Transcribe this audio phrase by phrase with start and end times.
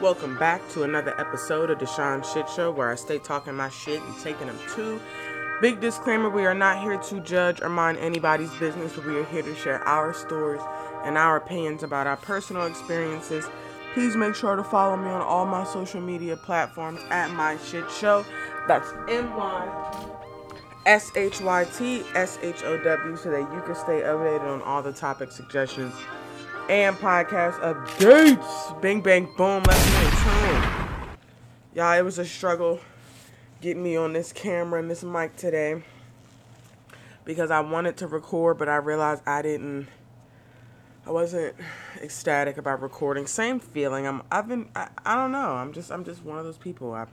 [0.00, 4.00] Welcome back to another episode of Deshaun Shit Show where I stay talking my shit
[4.00, 5.00] and taking them too.
[5.60, 9.24] Big disclaimer we are not here to judge or mind anybody's business, but we are
[9.24, 10.60] here to share our stories
[11.02, 13.48] and our opinions about our personal experiences.
[13.92, 17.90] Please make sure to follow me on all my social media platforms at My Shit
[17.90, 18.24] Show.
[18.68, 20.06] That's M Y
[20.86, 24.62] S H Y T S H O W so that you can stay updated on
[24.62, 25.92] all the topic suggestions
[26.68, 28.80] and podcast updates.
[28.82, 29.62] Bing, bang, boom.
[29.62, 30.68] Let's get it.
[31.74, 32.80] Y'all, it was a struggle
[33.60, 35.82] getting me on this camera and this mic today
[37.24, 39.88] because I wanted to record, but I realized I didn't.
[41.06, 41.54] I wasn't
[42.02, 43.26] ecstatic about recording.
[43.26, 44.06] Same feeling.
[44.06, 44.22] I'm.
[44.30, 44.68] I've been.
[44.76, 45.52] I, I don't know.
[45.52, 45.90] I'm just.
[45.90, 46.92] I'm just one of those people.
[46.92, 47.06] I.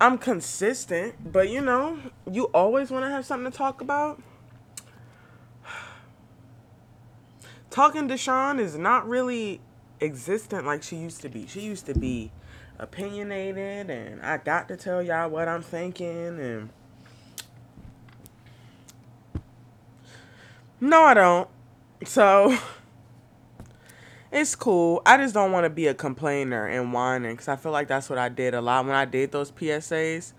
[0.00, 1.98] I'm consistent, but you know,
[2.30, 4.22] you always want to have something to talk about.
[7.76, 9.60] Talking to Deshaun is not really
[10.00, 11.46] existent like she used to be.
[11.46, 12.32] She used to be
[12.78, 16.70] opinionated and I got to tell y'all what I'm thinking and
[20.80, 21.50] No, I don't.
[22.06, 22.56] So
[24.32, 25.02] it's cool.
[25.04, 28.08] I just don't want to be a complainer and whining cuz I feel like that's
[28.08, 30.32] what I did a lot when I did those PSAs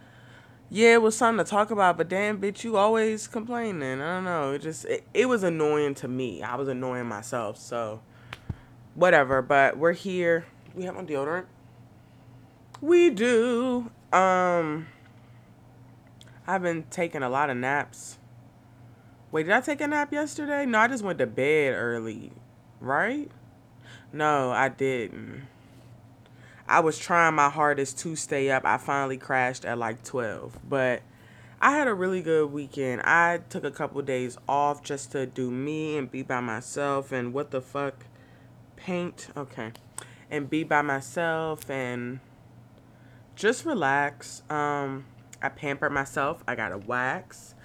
[0.70, 4.02] yeah, it was something to talk about, but damn, bitch, you always complaining.
[4.02, 4.52] I don't know.
[4.52, 6.44] It just it, it was annoying to me.
[6.44, 7.58] I was annoying myself.
[7.58, 8.02] So
[8.94, 9.42] whatever.
[9.42, 10.46] But we're here.
[10.76, 11.46] We have on deodorant.
[12.82, 13.92] We do.
[14.12, 14.88] Um,
[16.46, 18.18] I've been taking a lot of naps.
[19.32, 20.66] Wait, did I take a nap yesterday?
[20.66, 22.32] No, I just went to bed early.
[22.80, 23.32] Right?
[24.14, 25.48] No, I didn't.
[26.70, 28.66] I was trying my hardest to stay up.
[28.66, 30.60] I finally crashed at like 12.
[30.68, 31.02] But
[31.62, 33.02] I had a really good weekend.
[33.02, 37.34] I took a couple days off just to do me and be by myself and
[37.34, 38.06] what the fuck
[38.76, 39.30] paint.
[39.38, 39.72] Okay.
[40.30, 42.20] And be by myself and
[43.36, 44.44] just relax.
[44.50, 45.06] Um
[45.42, 46.44] I pampered myself.
[46.48, 47.56] I got a wax.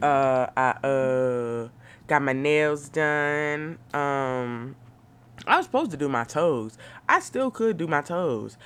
[0.00, 1.68] Uh I uh
[2.06, 3.78] got my nails done.
[3.92, 4.76] Um
[5.46, 6.78] I was supposed to do my toes.
[7.08, 8.56] I still could do my toes.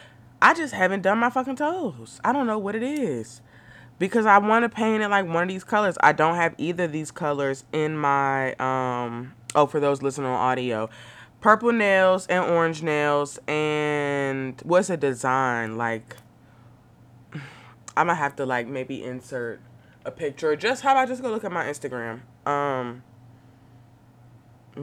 [0.40, 2.20] I just haven't done my fucking toes.
[2.22, 3.40] I don't know what it is.
[3.98, 5.96] Because I want to paint it like one of these colors.
[6.00, 10.36] I don't have either of these colors in my um oh for those listening on
[10.36, 10.88] audio.
[11.40, 16.16] Purple nails and orange nails and what's a design like
[17.96, 19.60] I'm gonna have to like maybe insert
[20.04, 20.54] a picture.
[20.54, 22.20] Just how about I just go look at my Instagram?
[22.46, 23.02] Um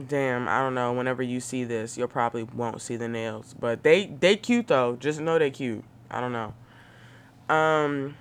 [0.08, 0.92] Damn, I don't know.
[0.92, 4.96] Whenever you see this, you'll probably won't see the nails, but they they cute though.
[4.96, 5.84] Just know they cute.
[6.10, 6.52] I don't know.
[7.48, 8.16] Um,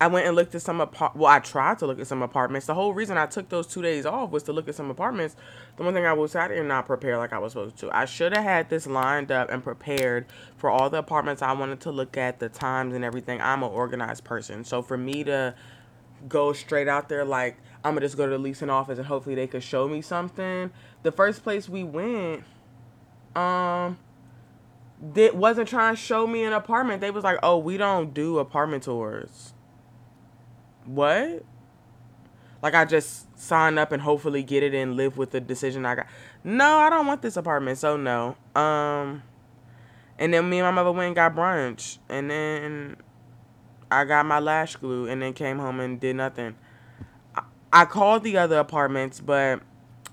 [0.00, 1.16] I went and looked at some apart.
[1.16, 2.66] Well, I tried to look at some apartments.
[2.66, 5.36] The whole reason I took those two days off was to look at some apartments.
[5.76, 7.90] The one thing I was I did not prepare like I was supposed to.
[7.90, 10.26] I should have had this lined up and prepared
[10.58, 13.40] for all the apartments I wanted to look at, the times and everything.
[13.40, 15.54] I'm an organized person, so for me to
[16.28, 19.34] go straight out there like I'm gonna just go to the leasing office and hopefully
[19.34, 20.70] they could show me something.
[21.02, 22.42] The first place we went,
[23.36, 23.98] um,
[25.14, 27.00] that wasn't trying to show me an apartment.
[27.00, 29.54] They was like, "Oh, we don't do apartment tours."
[30.84, 31.44] What?
[32.62, 35.94] Like I just sign up and hopefully get it and live with the decision I
[35.94, 36.06] got.
[36.42, 38.36] No, I don't want this apartment, so no.
[38.60, 39.22] Um,
[40.18, 42.96] and then me and my mother went and got brunch, and then
[43.90, 46.56] I got my lash glue, and then came home and did nothing.
[47.72, 49.60] I called the other apartments, but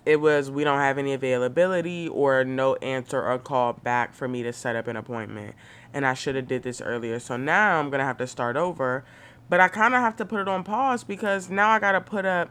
[0.05, 4.43] it was we don't have any availability or no answer or call back for me
[4.43, 5.55] to set up an appointment.
[5.93, 7.19] And I should have did this earlier.
[7.19, 9.05] So now I'm to have to start over.
[9.49, 12.01] But I kind of have to put it on pause because now I got to
[12.01, 12.49] put up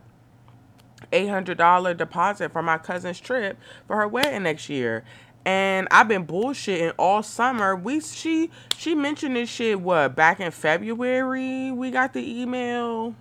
[1.13, 5.05] $800 deposit for my cousin's trip for her wedding next year.
[5.45, 7.77] And I've been bullshitting all summer.
[7.77, 11.71] We she she mentioned this shit what back in February.
[11.71, 13.15] We got the email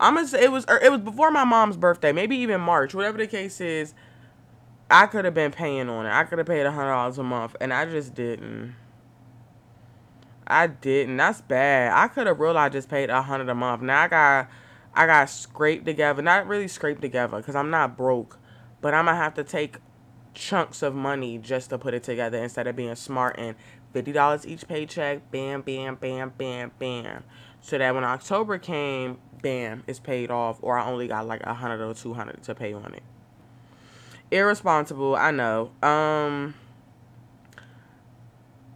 [0.00, 2.94] I'm gonna say it was er, it was before my mom's birthday, maybe even March,
[2.94, 3.94] whatever the case is.
[4.90, 6.10] I could have been paying on it.
[6.10, 8.74] I could have paid a hundred dollars a month, and I just didn't.
[10.46, 11.18] I didn't.
[11.18, 11.92] That's bad.
[11.92, 13.82] I could have realized just paid a hundred a month.
[13.82, 14.48] Now I got,
[14.94, 16.22] I got scraped together.
[16.22, 18.38] Not really scraped together, cause I'm not broke,
[18.80, 19.76] but I'm gonna have to take
[20.34, 23.54] chunks of money just to put it together instead of being smart and
[23.92, 25.30] fifty dollars each paycheck.
[25.30, 27.22] Bam, bam, bam, bam, bam.
[27.62, 31.54] So that when October came, bam, it's paid off, or I only got like a
[31.54, 33.02] hundred or two hundred to pay on it.
[34.30, 35.72] Irresponsible, I know.
[35.82, 36.54] Um,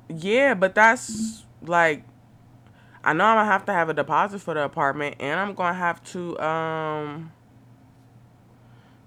[0.09, 2.05] yeah, but that's like,
[3.03, 5.79] I know I'm gonna have to have a deposit for the apartment, and I'm gonna
[5.79, 7.33] have to um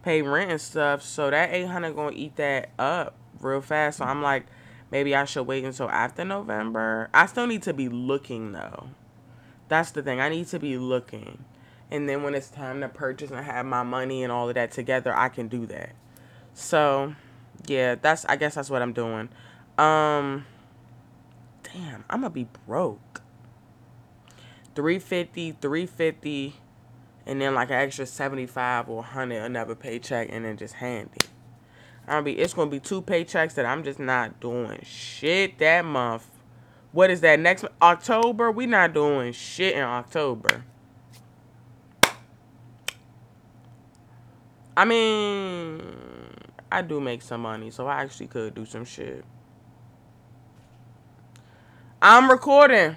[0.03, 1.03] pay rent and stuff.
[1.03, 3.15] So that eight hundred gonna eat that up.
[3.39, 3.99] real fast.
[3.99, 4.45] So I'm like,
[4.91, 7.09] maybe I should wait until after November.
[7.13, 8.89] I still need to be looking though.
[9.67, 10.21] That's the thing.
[10.21, 11.43] I need to be looking.
[11.89, 14.71] And then when it's time to purchase and have my money and all of that
[14.71, 15.91] together, I can do that.
[16.53, 17.15] So,
[17.65, 19.29] yeah, that's I guess that's what I'm doing.
[19.77, 20.45] Um
[21.63, 23.21] damn, I'm gonna be broke.
[24.75, 26.55] 350, 350
[27.25, 31.19] and then like an extra 75 or 100 another paycheck and then just handy.
[32.07, 36.27] I'll be it's gonna be two paychecks that I'm just not doing shit that month.
[36.91, 38.51] What is that next October?
[38.51, 40.63] We not doing shit in October.
[44.75, 45.81] I mean,
[46.71, 49.25] I do make some money, so I actually could do some shit.
[52.01, 52.95] I'm recording.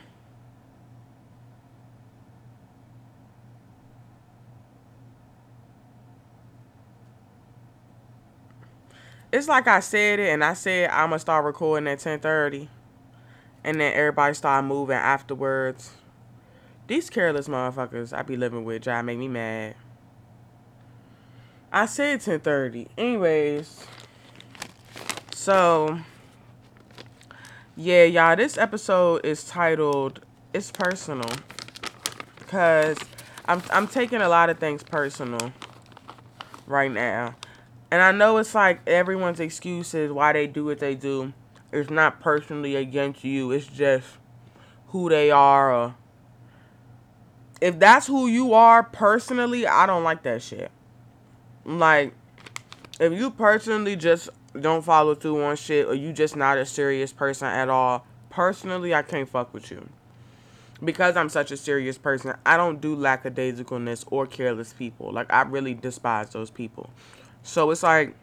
[9.32, 12.68] it's like I said it, and I said I'm gonna start recording at 10:30,
[13.64, 15.92] and then everybody start moving afterwards.
[16.86, 19.76] These careless motherfuckers I be living with, y'all make me mad.
[21.72, 22.88] I said 10:30.
[22.98, 23.86] Anyways,
[25.32, 26.00] so
[27.76, 30.20] yeah, y'all, this episode is titled
[30.52, 31.30] "It's Personal"
[32.38, 32.98] because
[33.46, 35.52] I'm I'm taking a lot of things personal
[36.66, 37.36] right now.
[37.90, 41.32] And I know it's like everyone's excuses why they do what they do.
[41.72, 43.52] It's not personally against you.
[43.52, 44.06] It's just
[44.88, 45.94] who they are.
[47.60, 50.70] If that's who you are personally, I don't like that shit.
[51.64, 52.14] Like,
[52.98, 57.12] if you personally just don't follow through on shit or you just not a serious
[57.12, 59.88] person at all, personally, I can't fuck with you.
[60.82, 65.12] Because I'm such a serious person, I don't do lackadaisicalness or careless people.
[65.12, 66.90] Like, I really despise those people.
[67.42, 68.14] So it's like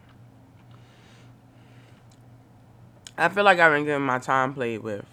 [3.17, 5.05] I feel like I've been getting my time played with.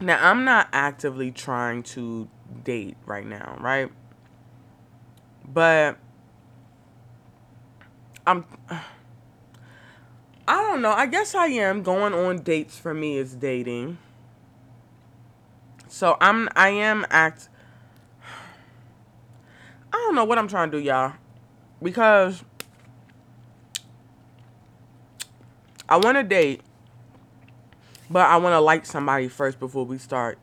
[0.00, 2.28] Now I'm not actively trying to
[2.64, 3.90] date right now, right?
[5.46, 5.98] But
[8.26, 8.44] I'm
[10.48, 10.92] I don't know.
[10.92, 13.98] I guess I am going on dates for me is dating.
[15.88, 17.48] So I'm I am act
[19.92, 21.14] I don't know what I'm trying to do, y'all
[21.82, 22.42] because
[25.88, 26.62] I want to date,
[28.10, 30.38] but I want to like somebody first before we start.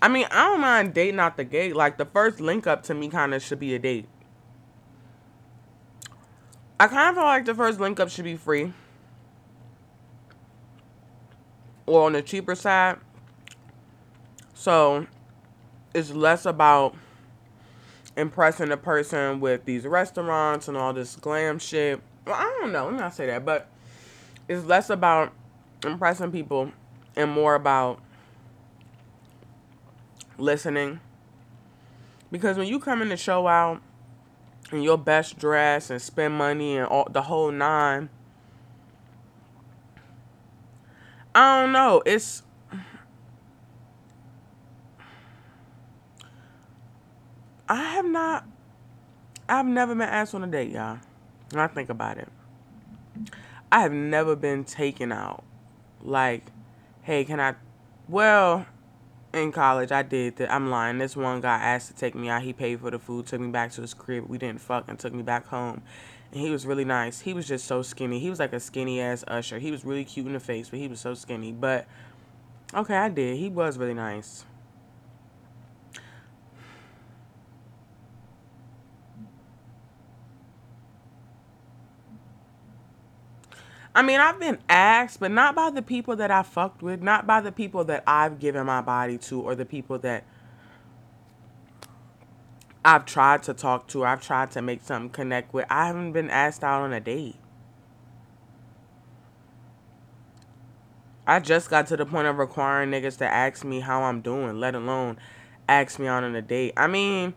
[0.00, 1.74] I mean, I don't mind dating out the gate.
[1.76, 4.06] Like the first link up to me kind of should be a date.
[6.78, 8.72] I kind of feel like the first link up should be free.
[11.86, 12.98] Or on the cheaper side.
[14.54, 15.06] So
[15.94, 16.96] it's less about
[18.16, 22.00] impressing a person with these restaurants and all this glam shit.
[22.26, 22.84] Well, I don't know.
[22.84, 23.68] Let me not say that, but
[24.48, 25.32] it's less about
[25.84, 26.72] impressing people
[27.16, 28.00] and more about
[30.38, 31.00] listening.
[32.30, 33.80] Because when you come in to show out
[34.72, 38.08] in your best dress and spend money and all the whole nine,
[41.34, 42.02] I don't know.
[42.04, 42.42] It's
[47.68, 48.46] I have not.
[49.48, 50.98] I've never been asked on a date, y'all.
[51.50, 52.28] When I think about it,
[53.74, 55.42] I have never been taken out.
[56.00, 56.44] Like,
[57.02, 57.56] hey, can I?
[58.08, 58.66] Well,
[59.32, 60.52] in college, I did that.
[60.52, 60.98] I'm lying.
[60.98, 62.42] This one guy asked to take me out.
[62.42, 64.26] He paid for the food, took me back to his crib.
[64.28, 65.82] We didn't fuck and took me back home.
[66.30, 67.22] And he was really nice.
[67.22, 68.20] He was just so skinny.
[68.20, 69.58] He was like a skinny ass usher.
[69.58, 71.50] He was really cute in the face, but he was so skinny.
[71.50, 71.88] But
[72.72, 73.38] okay, I did.
[73.38, 74.44] He was really nice.
[83.94, 87.26] I mean, I've been asked, but not by the people that I fucked with, not
[87.26, 90.24] by the people that I've given my body to, or the people that
[92.84, 95.64] I've tried to talk to, I've tried to make something connect with.
[95.70, 97.36] I haven't been asked out on a date.
[101.26, 104.60] I just got to the point of requiring niggas to ask me how I'm doing,
[104.60, 105.18] let alone
[105.68, 106.74] ask me out on a date.
[106.76, 107.32] I mean,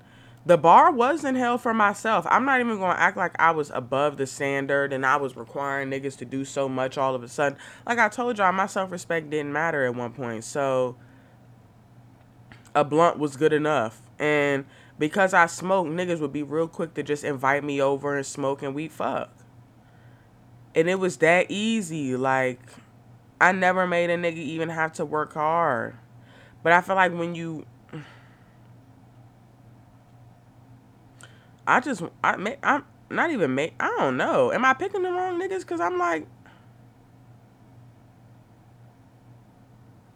[0.48, 2.26] the bar was in hell for myself.
[2.30, 5.90] I'm not even gonna act like I was above the standard and I was requiring
[5.90, 7.58] niggas to do so much all of a sudden.
[7.86, 10.46] Like I told y'all, my self respect didn't matter at one point.
[10.46, 10.96] So
[12.74, 14.02] a blunt was good enough.
[14.20, 14.64] And
[14.98, 18.64] because I smoke, niggas would be real quick to just invite me over and smoke
[18.64, 19.30] and we fuck.
[20.74, 22.16] And it was that easy.
[22.16, 22.62] Like
[23.42, 25.98] I never made a nigga even have to work hard.
[26.64, 27.66] But I feel like when you
[31.68, 34.52] I just I may I'm not even may I don't know.
[34.54, 35.66] Am I picking the wrong niggas?
[35.66, 36.26] Cause I'm like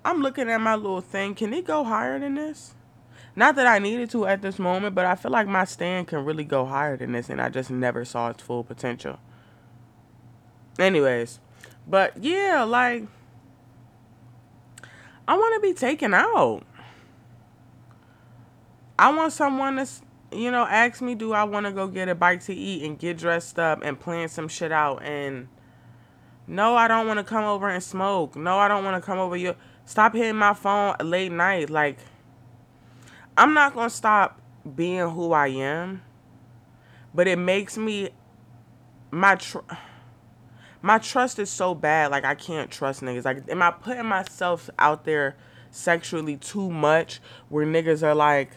[0.03, 1.36] I'm looking at my little thing.
[1.36, 2.74] Can it go higher than this?
[3.36, 6.25] Not that I needed to at this moment, but I feel like my stand can
[6.25, 9.20] really go higher than this, and I just never saw its full potential.
[10.79, 11.39] Anyways,
[11.88, 13.05] but yeah, like
[15.27, 16.63] I want to be taken out.
[18.98, 19.88] I want someone to
[20.32, 22.98] you know, ask me, do I want to go get a bite to eat and
[22.98, 25.04] get dressed up and plan some shit out?
[25.04, 25.48] And
[26.48, 28.36] no, I don't want to come over and smoke.
[28.36, 29.36] No, I don't want to come over.
[29.36, 31.70] You stop hitting my phone late night.
[31.70, 31.98] Like,
[33.38, 34.40] I'm not gonna stop
[34.76, 36.02] being who I am,
[37.14, 38.10] but it makes me
[39.12, 39.36] my.
[39.36, 39.60] Tr-
[40.82, 42.12] my trust is so bad.
[42.12, 43.26] Like I can't trust niggas.
[43.26, 45.38] Like, am I putting myself out there
[45.70, 47.22] sexually too much?
[47.50, 48.52] Where niggas are like,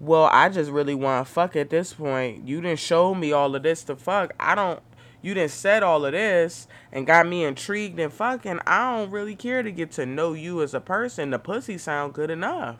[0.00, 2.46] well, I just really want to fuck at this point.
[2.46, 4.32] You didn't show me all of this to fuck.
[4.38, 4.80] I don't.
[5.20, 8.60] You didn't said all of this and got me intrigued and fucking.
[8.66, 11.30] I don't really care to get to know you as a person.
[11.30, 12.76] The pussy sound good enough.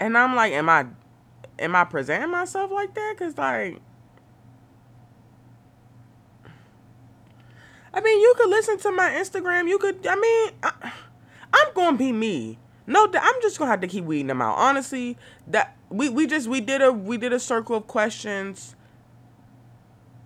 [0.00, 0.86] And I'm like, am I,
[1.60, 3.14] am I presenting myself like that?
[3.16, 3.80] Cause like
[7.94, 9.68] I mean, you could listen to my Instagram.
[9.68, 10.04] You could.
[10.04, 10.92] I mean, I,
[11.52, 12.58] am gonna be me.
[12.86, 14.56] No, I'm just gonna have to keep weeding them out.
[14.56, 18.76] Honestly, that we we just we did a we did a circle of questions.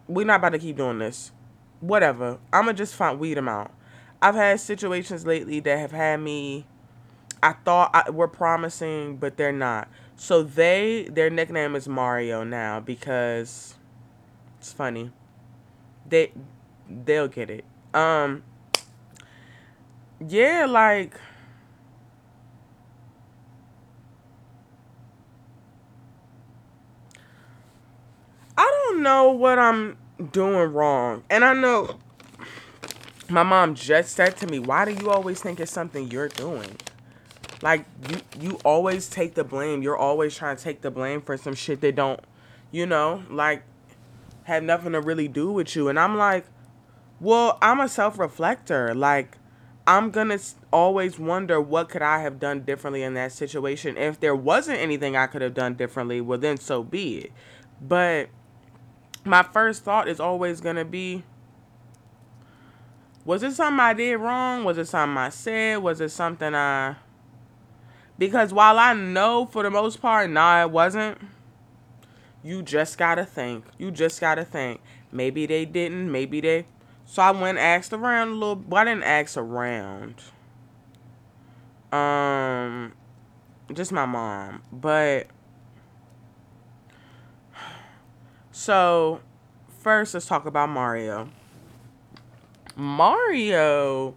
[0.08, 1.32] We're not about to keep doing this.
[1.80, 2.38] Whatever.
[2.52, 3.72] I'ma just find weed them out.
[4.20, 6.66] I've had situations lately that have had me.
[7.40, 9.88] I thought I, were promising, but they're not.
[10.16, 13.76] So they their nickname is Mario now because
[14.58, 15.12] it's funny.
[16.08, 16.32] They
[16.90, 17.64] they'll get it.
[17.94, 18.42] Um
[20.26, 21.20] yeah, like
[28.56, 29.96] I don't know what I'm
[30.32, 31.22] doing wrong.
[31.30, 31.98] And I know
[33.28, 36.76] my mom just said to me, "Why do you always think it's something you're doing?"
[37.62, 39.82] Like you you always take the blame.
[39.82, 42.20] You're always trying to take the blame for some shit that don't,
[42.70, 43.62] you know, like
[44.44, 45.88] have nothing to really do with you.
[45.88, 46.46] And I'm like,
[47.20, 48.94] well, I'm a self-reflector.
[48.94, 49.36] Like
[49.86, 50.38] I'm to
[50.72, 53.96] always wonder what could I have done differently in that situation.
[53.96, 57.32] If there wasn't anything I could have done differently, well then so be it.
[57.80, 58.28] But
[59.28, 61.24] my first thought is always going to be
[63.24, 64.64] was it something I did wrong?
[64.64, 65.82] Was it something I said?
[65.82, 66.96] Was it something I
[68.18, 71.18] because while I know for the most part, nah, it wasn't.
[72.42, 73.64] You just gotta think.
[73.76, 74.80] You just gotta think.
[75.12, 76.10] Maybe they didn't.
[76.10, 76.66] Maybe they
[77.04, 78.62] so I went asked around a little.
[78.66, 80.16] Well, I didn't ask around.
[81.92, 82.92] Um,
[83.72, 85.26] just my mom, but
[88.58, 89.20] so
[89.78, 91.28] first let's talk about Mario.
[92.74, 94.16] Mario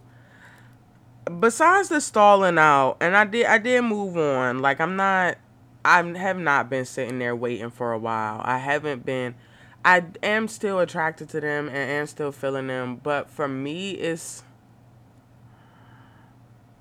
[1.38, 4.60] besides the stalling out and I did I did move on.
[4.60, 5.38] Like I'm not
[5.84, 8.40] I have not been sitting there waiting for a while.
[8.42, 9.36] I haven't been
[9.84, 14.42] I am still attracted to them and am still feeling them, but for me it's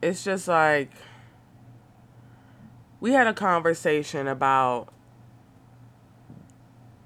[0.01, 0.89] it's just like
[2.99, 4.91] we had a conversation about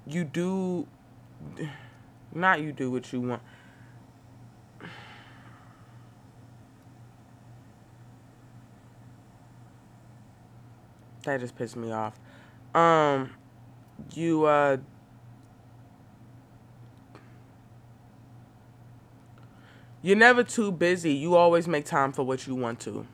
[0.06, 0.86] you do
[2.34, 3.42] not you do what you want.
[11.24, 12.14] That just pissed me off.
[12.74, 13.30] Um
[14.14, 14.76] you uh
[20.02, 21.12] You're never too busy.
[21.14, 23.08] You always make time for what you want to.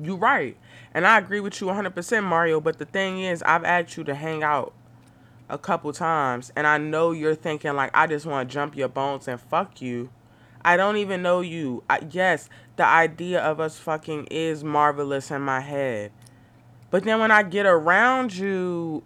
[0.00, 0.56] You're right.
[0.94, 2.62] And I agree with you 100%, Mario.
[2.62, 4.72] But the thing is, I've asked you to hang out
[5.48, 6.52] a couple times.
[6.56, 9.80] And I know you're thinking, like, I just want to jump your bones and fuck
[9.80, 10.10] you.
[10.64, 11.84] I don't even know you.
[11.88, 16.10] I, yes, the idea of us fucking is marvelous in my head.
[16.90, 19.04] But then when I get around you,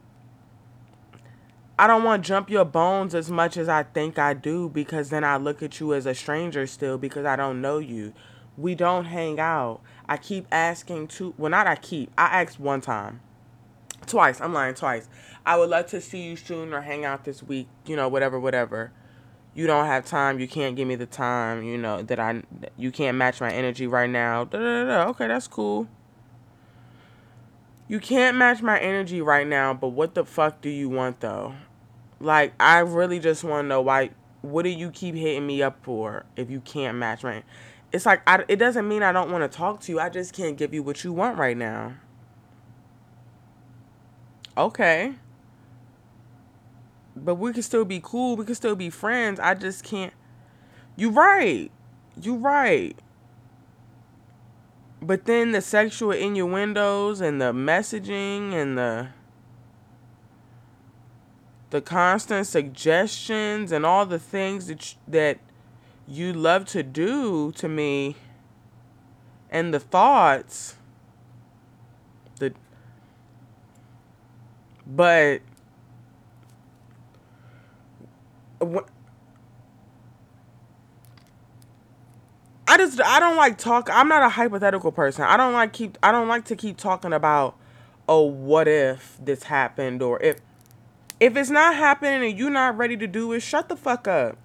[1.79, 5.09] I don't want to jump your bones as much as I think I do because
[5.09, 8.13] then I look at you as a stranger still because I don't know you.
[8.59, 9.81] We don't hang out.
[10.07, 12.11] I keep asking to well not I keep.
[12.19, 13.21] I asked one time.
[14.11, 14.40] Twice.
[14.40, 15.09] I'm lying twice.
[15.47, 18.40] I would love to see you soon or hang out this week, you know, whatever,
[18.40, 18.90] whatever.
[19.55, 22.43] You don't have time, you can't give me the time, you know, that I
[22.76, 24.45] you can't match my energy right now.
[24.45, 25.88] Da, da, da, Okay, that's cool.
[27.87, 31.55] You can't match my energy right now, but what the fuck do you want though?
[32.21, 34.11] Like, I really just want to know why.
[34.43, 37.45] What do you keep hitting me up for if you can't match my?
[37.93, 40.00] It's like I, it doesn't mean I don't want to talk to you.
[40.00, 41.95] I just can't give you what you want right now.
[44.57, 45.14] Okay.
[47.16, 48.37] But we can still be cool.
[48.37, 49.38] We can still be friends.
[49.40, 50.12] I just can't.
[50.97, 51.71] You right.
[52.21, 52.99] You right.
[55.02, 59.09] But then the sexual innuendos and the messaging and the
[61.71, 65.38] the constant suggestions and all the things that you, that
[66.07, 68.16] you love to do to me
[69.49, 70.75] and the thoughts
[74.91, 75.41] but
[82.67, 83.89] I just I don't like talk.
[83.91, 85.25] I'm not a hypothetical person.
[85.25, 87.57] I don't like keep I don't like to keep talking about
[88.09, 90.39] oh what if this happened or if
[91.21, 94.39] if it's not happening and you're not ready to do it, shut the fuck up.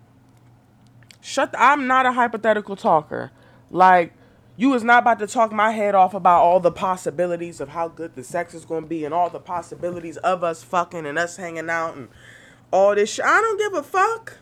[1.22, 3.32] Shut the, I'm not a hypothetical talker.
[3.72, 4.14] Like
[4.58, 7.88] you is not about to talk my head off about all the possibilities of how
[7.88, 11.20] good the sex is going to be and all the possibilities of us fucking and
[11.20, 12.08] us hanging out and
[12.72, 13.26] all this shit.
[13.26, 14.38] I don't give a fuck.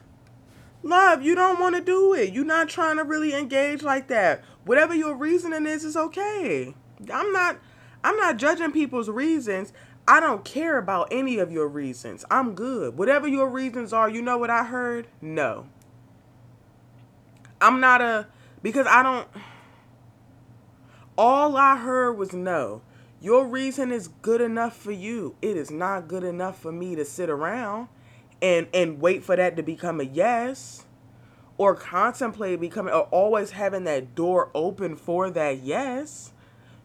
[0.84, 2.34] Love, you don't want to do it.
[2.34, 4.44] You're not trying to really engage like that.
[4.66, 6.76] Whatever your reasoning is, is okay.
[7.12, 7.60] I'm not
[8.04, 9.72] I'm not judging people's reasons.
[10.08, 12.26] I don't care about any of your reasons.
[12.30, 12.98] I'm good.
[12.98, 15.08] Whatever your reasons are, you know what I heard?
[15.22, 15.68] No.
[17.62, 18.28] I'm not a
[18.62, 19.28] because I don't
[21.18, 22.82] all I heard was no.
[23.22, 25.36] Your reason is good enough for you.
[25.42, 27.88] It is not good enough for me to sit around
[28.42, 30.86] and and wait for that to become a yes
[31.58, 36.34] or contemplate becoming or always having that door open for that yes.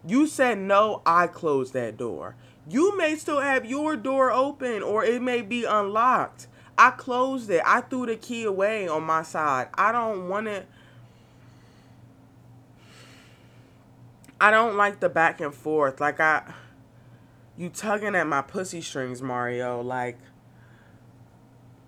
[0.07, 2.37] You said no, I closed that door.
[2.71, 6.47] You may still have your door open or it may be unlocked.
[6.77, 7.63] I closed it.
[7.67, 9.69] I threw the key away on my side.
[9.75, 10.65] I don't want to
[14.41, 16.01] I don't like the back and forth.
[16.01, 16.55] Like I
[17.57, 19.81] you tugging at my pussy strings, Mario.
[19.83, 20.19] Like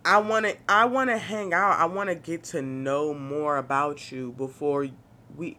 [0.05, 1.79] I want to I want to hang out.
[1.79, 4.89] I want to get to know more about you before
[5.37, 5.57] we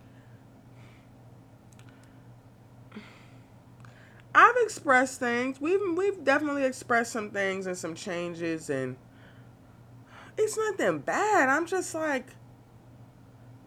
[4.33, 5.61] I've expressed things.
[5.61, 8.97] We've we've definitely expressed some things and some changes and
[10.37, 11.47] it's nothing bad.
[11.47, 12.27] I'm just like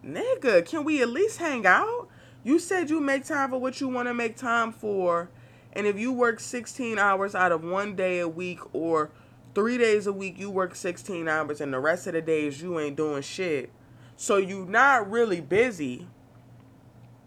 [0.05, 2.09] nigga, can we at least hang out?
[2.45, 5.31] You said you make time for what you want to make time for.
[5.73, 9.09] And if you work 16 hours out of one day a week or
[9.55, 12.79] three days a week, you work 16 hours and the rest of the days you
[12.79, 13.71] ain't doing shit.
[14.15, 16.07] So you're not really busy.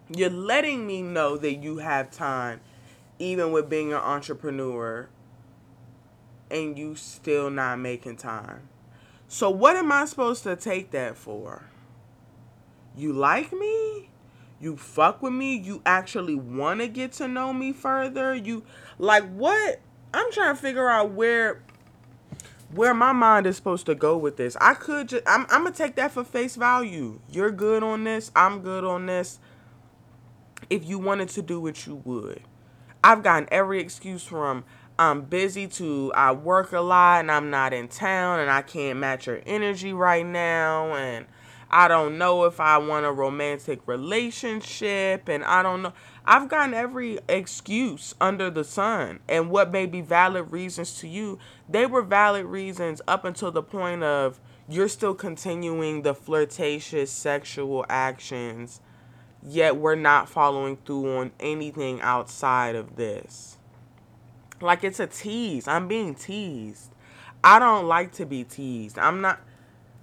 [0.08, 2.60] You're letting me know that you have time,
[3.18, 5.08] even with being an entrepreneur,
[6.48, 8.68] and you still not making time.
[9.26, 11.64] So what am I supposed to take that for?
[12.96, 14.07] You like me?
[14.60, 18.34] You fuck with me, you actually want to get to know me further.
[18.34, 18.64] You
[18.98, 19.80] like what?
[20.12, 21.62] I'm trying to figure out where
[22.74, 24.56] where my mind is supposed to go with this.
[24.60, 27.20] I could just I'm I'm going to take that for face value.
[27.30, 29.38] You're good on this, I'm good on this.
[30.70, 32.42] If you wanted to do what you would.
[33.02, 34.64] I've gotten every excuse from
[34.98, 38.98] I'm busy to I work a lot and I'm not in town and I can't
[38.98, 41.26] match your energy right now and
[41.70, 45.92] I don't know if I want a romantic relationship and I don't know.
[46.24, 51.38] I've gotten every excuse under the sun and what may be valid reasons to you,
[51.68, 57.86] they were valid reasons up until the point of you're still continuing the flirtatious sexual
[57.88, 58.80] actions,
[59.42, 63.56] yet we're not following through on anything outside of this.
[64.60, 65.68] Like it's a tease.
[65.68, 66.92] I'm being teased.
[67.44, 68.98] I don't like to be teased.
[68.98, 69.40] I'm not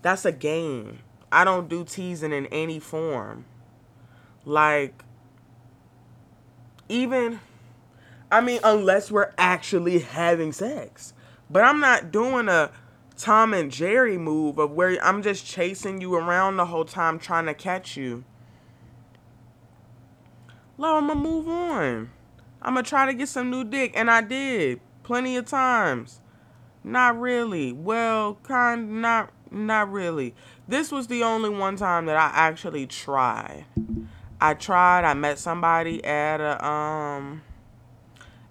[0.01, 0.99] that's a game.
[1.35, 3.43] I don't do teasing in any form.
[4.45, 5.03] Like,
[6.87, 7.41] even,
[8.31, 11.13] I mean, unless we're actually having sex.
[11.49, 12.71] But I'm not doing a
[13.17, 17.47] Tom and Jerry move of where I'm just chasing you around the whole time trying
[17.47, 18.23] to catch you.
[20.77, 22.11] Love, I'm gonna move on.
[22.61, 26.21] I'm gonna try to get some new dick, and I did plenty of times.
[26.81, 27.73] Not really.
[27.73, 30.33] Well, kind not not really.
[30.67, 33.65] This was the only one time that I actually tried.
[34.41, 35.05] I tried.
[35.05, 37.43] I met somebody at a um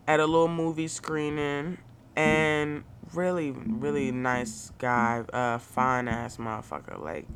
[0.06, 1.78] at a little movie screening
[2.14, 7.26] and really really nice guy, uh fine ass motherfucker like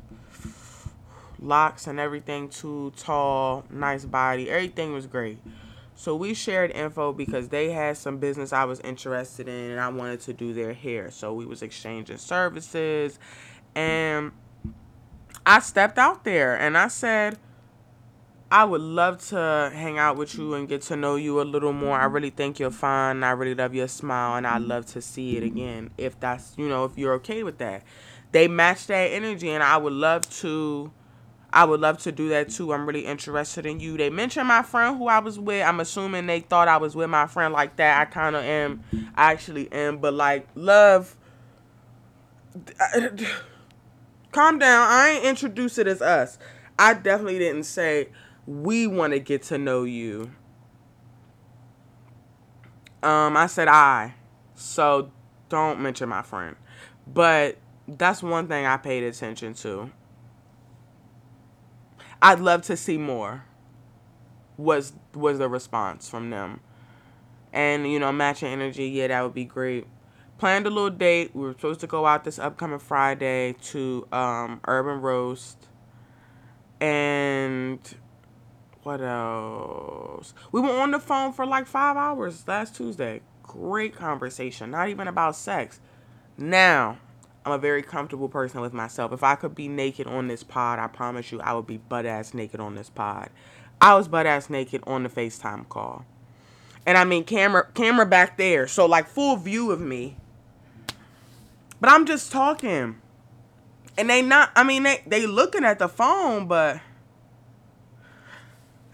[1.39, 4.49] locks and everything too tall, nice body.
[4.49, 5.39] Everything was great.
[5.95, 9.89] So we shared info because they had some business I was interested in and I
[9.89, 11.11] wanted to do their hair.
[11.11, 13.19] So we was exchanging services
[13.75, 14.31] and
[15.49, 17.39] I stepped out there and I said,
[18.51, 21.73] I would love to hang out with you and get to know you a little
[21.73, 21.99] more.
[21.99, 23.23] I really think you're fine.
[23.23, 26.69] I really love your smile and I'd love to see it again if that's, you
[26.69, 27.81] know, if you're okay with that.
[28.31, 30.91] They matched that energy and I would love to
[31.51, 32.71] I would love to do that too.
[32.71, 33.97] I'm really interested in you.
[33.97, 35.65] They mentioned my friend who I was with.
[35.65, 37.99] I'm assuming they thought I was with my friend like that.
[37.99, 38.83] I kind of am.
[39.15, 39.97] I actually am.
[39.97, 41.17] But like, love.
[44.31, 44.87] Calm down.
[44.89, 46.37] I ain't introduced it as us.
[46.77, 48.09] I definitely didn't say
[48.45, 50.31] we want to get to know you.
[53.01, 54.15] Um, I said I.
[54.55, 55.11] So
[55.49, 56.55] don't mention my friend.
[57.07, 59.91] But that's one thing I paid attention to.
[62.21, 63.45] I'd love to see more.
[64.57, 66.59] Was was the response from them.
[67.53, 69.87] And, you know, matching energy, yeah, that would be great.
[70.39, 71.31] Planned a little date.
[71.35, 75.67] We were supposed to go out this upcoming Friday to um, Urban Roast.
[76.79, 77.79] And
[78.83, 80.33] what else?
[80.53, 83.19] We were on the phone for like five hours last Tuesday.
[83.43, 84.71] Great conversation.
[84.71, 85.81] Not even about sex.
[86.37, 86.99] Now,
[87.45, 89.11] I'm a very comfortable person with myself.
[89.11, 92.05] If I could be naked on this pod, I promise you I would be butt
[92.05, 93.29] ass naked on this pod.
[93.81, 96.05] I was butt ass naked on the FaceTime call.
[96.85, 98.67] And I mean camera camera back there.
[98.67, 100.15] So like full view of me.
[101.79, 103.01] But I'm just talking.
[103.97, 106.79] And they not I mean they they looking at the phone, but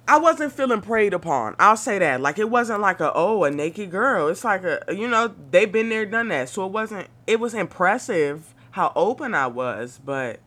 [0.07, 1.55] I wasn't feeling preyed upon.
[1.57, 2.21] I'll say that.
[2.21, 4.27] Like it wasn't like a oh a naked girl.
[4.27, 6.49] It's like a you know they've been there done that.
[6.49, 7.07] So it wasn't.
[7.27, 10.39] It was impressive how open I was, but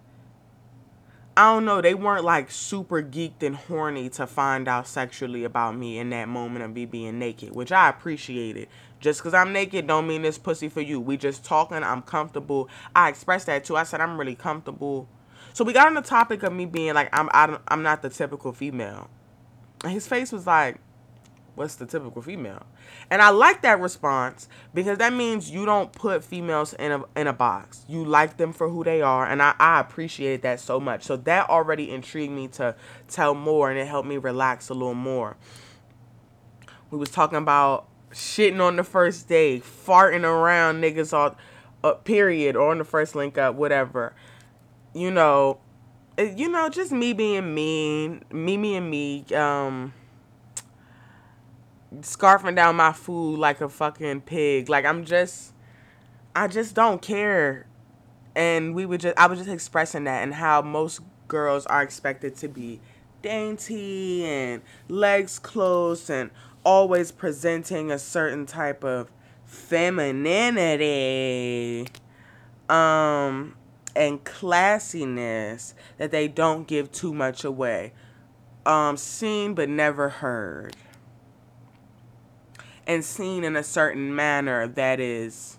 [1.37, 1.81] I don't know.
[1.81, 6.29] They weren't like super geeked and horny to find out sexually about me in that
[6.29, 8.69] moment of me being naked, which I appreciated.
[9.01, 11.01] Just because I'm naked don't mean this pussy for you.
[11.01, 11.83] We just talking.
[11.83, 12.69] I'm comfortable.
[12.95, 13.77] I expressed that too.
[13.77, 15.09] I said I'm really comfortable.
[15.53, 18.11] So we got on the topic of me being like I'm I, I'm not the
[18.11, 19.09] typical female
[19.87, 20.77] his face was like,
[21.55, 22.67] what's the typical female?
[23.11, 27.27] And I like that response because that means you don't put females in a in
[27.27, 27.85] a box.
[27.89, 31.05] You like them for who they are, and I, I appreciate that so much.
[31.05, 32.75] So that already intrigued me to
[33.09, 35.37] tell more and it helped me relax a little more.
[36.91, 41.37] We was talking about shitting on the first day, farting around niggas all
[41.85, 44.15] uh, period or on the first link up, whatever.
[44.95, 45.61] You know,
[46.19, 49.93] you know, just me being mean, me, me, and me, um,
[52.01, 54.69] scarfing down my food like a fucking pig.
[54.69, 55.53] Like I'm just,
[56.35, 57.67] I just don't care.
[58.35, 62.37] And we would just, I was just expressing that and how most girls are expected
[62.37, 62.81] to be
[63.23, 66.31] dainty and legs closed and
[66.65, 69.11] always presenting a certain type of
[69.45, 71.89] femininity.
[72.69, 73.55] Um,
[73.99, 77.93] and classiness that they don't give too much away.
[78.65, 80.77] Um, seen but never heard.
[82.87, 85.59] And seen in a certain manner that is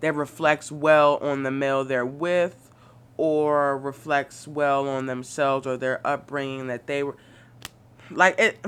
[0.00, 2.70] that reflects well on the male they're with
[3.16, 7.16] or reflects well on themselves or their upbringing that they were
[8.10, 8.64] like it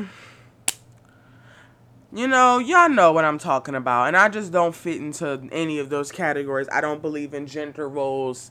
[2.14, 4.08] you know, y'all know what I'm talking about.
[4.08, 6.68] And I just don't fit into any of those categories.
[6.70, 8.50] I don't believe in gender roles.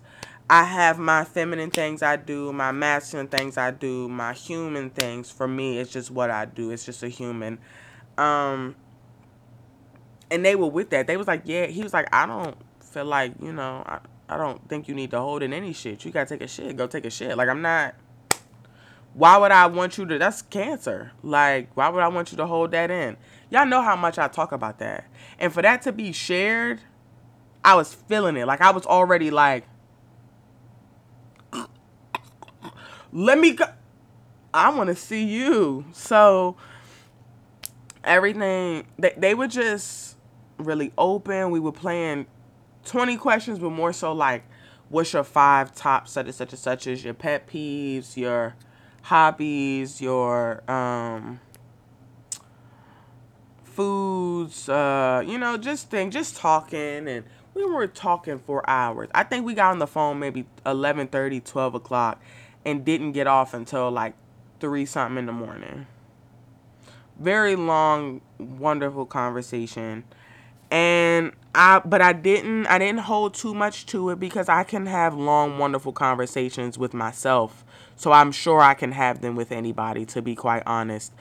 [0.49, 5.31] I have my feminine things I do, my masculine things I do, my human things.
[5.31, 6.71] For me, it's just what I do.
[6.71, 7.59] It's just a human.
[8.17, 8.75] Um,
[10.29, 11.07] and they were with that.
[11.07, 11.67] They was like, yeah.
[11.67, 13.83] He was like, I don't feel like you know.
[13.85, 16.05] I, I don't think you need to hold in any shit.
[16.05, 16.75] You gotta take a shit.
[16.77, 17.37] Go take a shit.
[17.37, 17.95] Like I'm not.
[19.13, 20.17] Why would I want you to?
[20.17, 21.11] That's cancer.
[21.21, 23.17] Like why would I want you to hold that in?
[23.51, 25.05] Y'all know how much I talk about that.
[25.37, 26.81] And for that to be shared,
[27.63, 28.47] I was feeling it.
[28.47, 29.65] Like I was already like
[33.11, 33.65] let me go.
[34.53, 35.85] I want to see you.
[35.93, 36.55] So
[38.03, 40.15] everything they they were just
[40.57, 41.51] really open.
[41.51, 42.27] We were playing
[42.85, 44.43] 20 questions, but more so like
[44.89, 48.55] what's your five top such and such and such as your pet peeves, your
[49.03, 51.39] hobbies, your um
[53.71, 59.09] foods, uh, you know, just thing, just talking and we were talking for hours.
[59.13, 62.21] I think we got on the phone maybe 11 30, 12 o'clock
[62.65, 64.13] and didn't get off until like
[64.59, 65.87] three something in the morning.
[67.19, 70.03] Very long, wonderful conversation.
[70.69, 74.85] And I but I didn't I didn't hold too much to it because I can
[74.85, 77.65] have long, wonderful conversations with myself.
[77.97, 81.11] So I'm sure I can have them with anybody to be quite honest.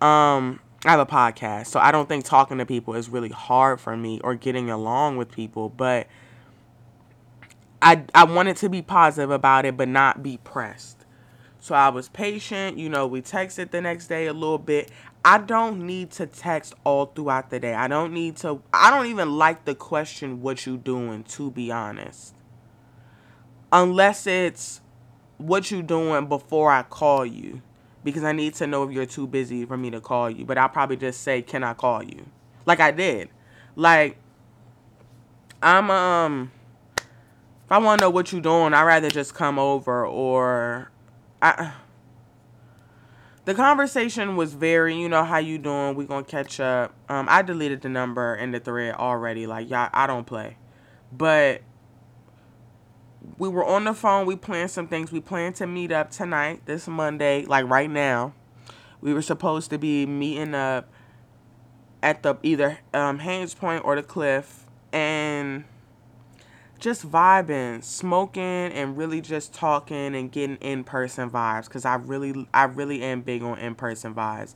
[0.00, 3.80] Um I have a podcast, so I don't think talking to people is really hard
[3.80, 6.06] for me or getting along with people, but
[7.82, 11.04] I I wanted to be positive about it but not be pressed.
[11.58, 14.90] So I was patient, you know, we texted the next day a little bit.
[15.22, 17.74] I don't need to text all throughout the day.
[17.74, 21.70] I don't need to I don't even like the question what you doing to be
[21.70, 22.34] honest.
[23.70, 24.80] Unless it's
[25.36, 27.60] what you doing before I call you
[28.04, 30.44] because I need to know if you're too busy for me to call you.
[30.44, 32.26] But I'll probably just say, "Can I call you?"
[32.66, 33.28] Like I did.
[33.76, 34.16] Like
[35.62, 36.52] I'm um
[36.98, 40.90] if I want to know what you're doing, I'd rather just come over or
[41.40, 41.72] I
[43.44, 45.94] the conversation was very, you know, how you doing?
[45.94, 46.94] We gonna catch up.
[47.08, 49.46] Um, I deleted the number in the thread already.
[49.46, 50.56] Like, y'all, I don't play,
[51.12, 51.62] but
[53.38, 54.26] we were on the phone.
[54.26, 55.12] We planned some things.
[55.12, 58.34] We planned to meet up tonight, this Monday, like right now.
[59.00, 60.88] We were supposed to be meeting up
[62.02, 65.64] at the either um, Hains Point or the Cliff, and
[66.78, 71.68] just vibing, smoking, and really just talking and getting in person vibes.
[71.68, 74.54] Cause I really, I really am big on in person vibes.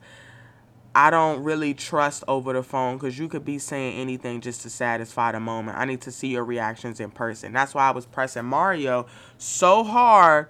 [0.94, 4.70] I don't really trust over the phone because you could be saying anything just to
[4.70, 5.76] satisfy the moment.
[5.76, 7.52] I need to see your reactions in person.
[7.52, 10.48] That's why I was pressing Mario so hard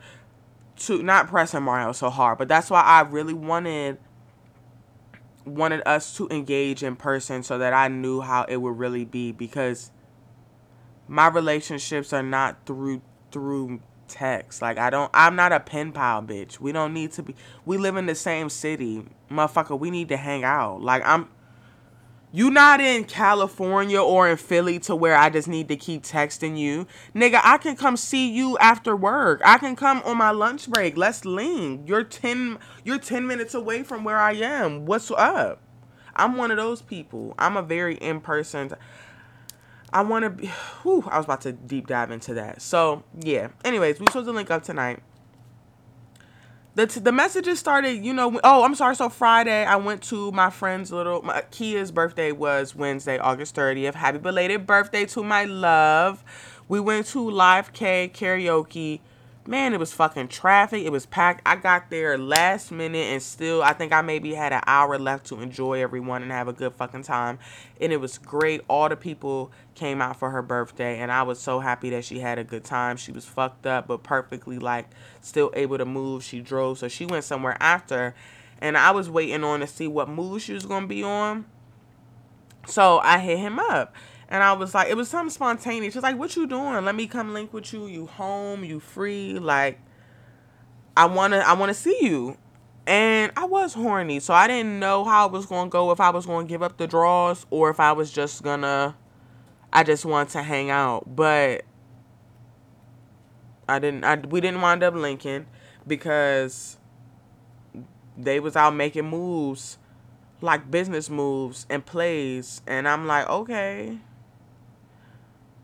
[0.76, 3.98] to not pressing Mario so hard, but that's why I really wanted
[5.46, 9.33] wanted us to engage in person so that I knew how it would really be
[9.33, 9.90] because
[11.07, 14.62] my relationships are not through through text.
[14.62, 16.60] Like I don't I'm not a pen pal bitch.
[16.60, 19.04] We don't need to be we live in the same city.
[19.30, 20.82] Motherfucker, we need to hang out.
[20.82, 21.28] Like I'm
[22.32, 26.58] you not in California or in Philly to where I just need to keep texting
[26.58, 26.84] you.
[27.14, 29.40] Nigga, I can come see you after work.
[29.44, 30.96] I can come on my lunch break.
[30.96, 31.86] Let's lean.
[31.86, 34.84] You're 10 you're 10 minutes away from where I am.
[34.84, 35.60] What's up?
[36.16, 37.34] I'm one of those people.
[37.38, 38.72] I'm a very in-person
[39.94, 40.46] I want to be.
[40.83, 42.61] Whew, I was about to deep dive into that.
[42.61, 43.48] So yeah.
[43.64, 45.00] Anyways, we supposed to link up tonight.
[46.74, 48.04] The t- the messages started.
[48.04, 48.38] You know.
[48.42, 48.96] Oh, I'm sorry.
[48.96, 51.22] So Friday, I went to my friend's little.
[51.22, 53.94] My, Kia's birthday was Wednesday, August 30th.
[53.94, 56.24] Happy belated birthday to my love.
[56.68, 59.00] We went to Live K karaoke
[59.46, 60.85] man, it was fucking traffic.
[60.85, 61.42] It was packed.
[61.44, 65.26] I got there last minute and still, I think I maybe had an hour left
[65.26, 67.38] to enjoy everyone and have a good fucking time.
[67.80, 68.62] And it was great.
[68.68, 72.20] All the people came out for her birthday, and I was so happy that she
[72.20, 72.96] had a good time.
[72.96, 74.87] She was fucked up, but perfectly, like,
[75.20, 76.24] still able to move.
[76.24, 78.14] She drove, so she went somewhere after.
[78.61, 81.44] And I was waiting on to see what move she was going to be on.
[82.66, 83.94] So I hit him up.
[84.28, 85.94] And I was like, it was something spontaneous.
[85.94, 86.84] She's like, what you doing?
[86.84, 87.87] Let me come link with you.
[87.87, 88.64] You home?
[88.64, 89.38] You free?
[89.38, 89.78] Like,
[90.96, 92.37] I wanna, I wanna see you.
[92.87, 95.90] And I was horny, so I didn't know how it was gonna go.
[95.90, 98.94] If I was gonna give up the draws or if I was just gonna,
[99.72, 101.16] I just want to hang out.
[101.16, 101.64] But
[103.66, 104.04] I didn't.
[104.04, 105.46] I we didn't wind up linking
[105.87, 106.76] because
[108.18, 109.78] they was out making moves
[110.42, 113.98] like business moves and plays and I'm like, okay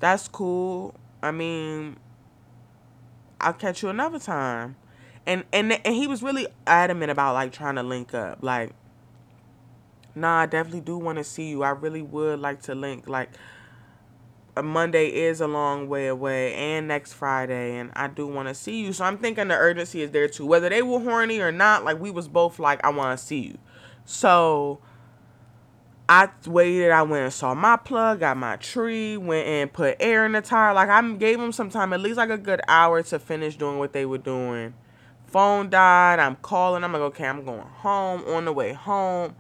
[0.01, 0.95] that's cool.
[1.23, 1.97] I mean,
[3.41, 4.77] I'll catch you another time.
[5.27, 8.39] And and and he was really adamant about like trying to link up.
[8.43, 8.73] Like,
[10.15, 11.63] nah, I definitely do want to see you.
[11.63, 13.09] I really would like to link.
[13.09, 13.29] Like,
[14.57, 18.55] a Monday is a long way away, and next Friday, and I do want to
[18.55, 18.93] see you.
[18.93, 20.47] So I'm thinking the urgency is there too.
[20.47, 23.41] Whether they were horny or not, like we was both like, I want to see
[23.41, 23.59] you.
[24.05, 24.81] So
[26.11, 26.91] I waited.
[26.91, 30.41] I went and saw my plug, got my tree, went and put air in the
[30.41, 30.75] tire.
[30.75, 33.79] Like I gave them some time, at least like a good hour to finish doing
[33.79, 34.75] what they were doing.
[35.29, 36.19] Phone died.
[36.19, 36.83] I'm calling.
[36.83, 38.25] I'm like, okay, I'm going home.
[38.25, 39.37] On the way home,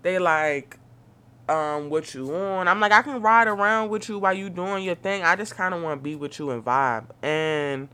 [0.00, 0.78] they like,
[1.50, 2.66] um, what you on?
[2.66, 5.22] I'm like, I can ride around with you while you doing your thing.
[5.22, 7.10] I just kind of want to be with you and vibe.
[7.22, 7.90] And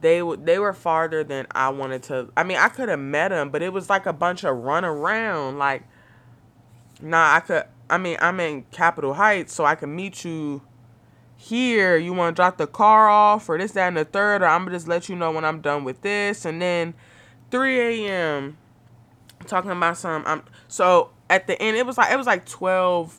[0.00, 2.30] they they were farther than I wanted to.
[2.36, 4.84] I mean, I could have met them, but it was like a bunch of run
[4.84, 5.84] around, like
[7.02, 7.64] nah, I could.
[7.90, 10.62] I mean, I'm in Capitol Heights, so I can meet you
[11.36, 11.96] here.
[11.96, 14.64] You want to drop the car off, or this, that, and the third, or I'm
[14.64, 16.94] gonna just let you know when I'm done with this, and then
[17.50, 18.56] 3 a.m.
[19.46, 20.22] talking about some.
[20.26, 21.76] I'm so at the end.
[21.76, 23.18] It was like it was like 12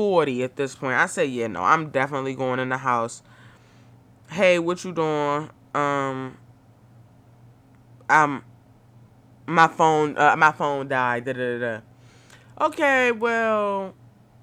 [0.00, 0.94] 40 at this point.
[0.94, 3.22] I said, yeah, no, I'm definitely going in the house.
[4.30, 5.50] Hey, what you doing?
[5.74, 6.38] Um,
[8.08, 8.44] I'm
[9.46, 10.16] my phone.
[10.16, 11.24] Uh, my phone died.
[11.24, 11.80] Da da da
[12.60, 13.94] okay, well,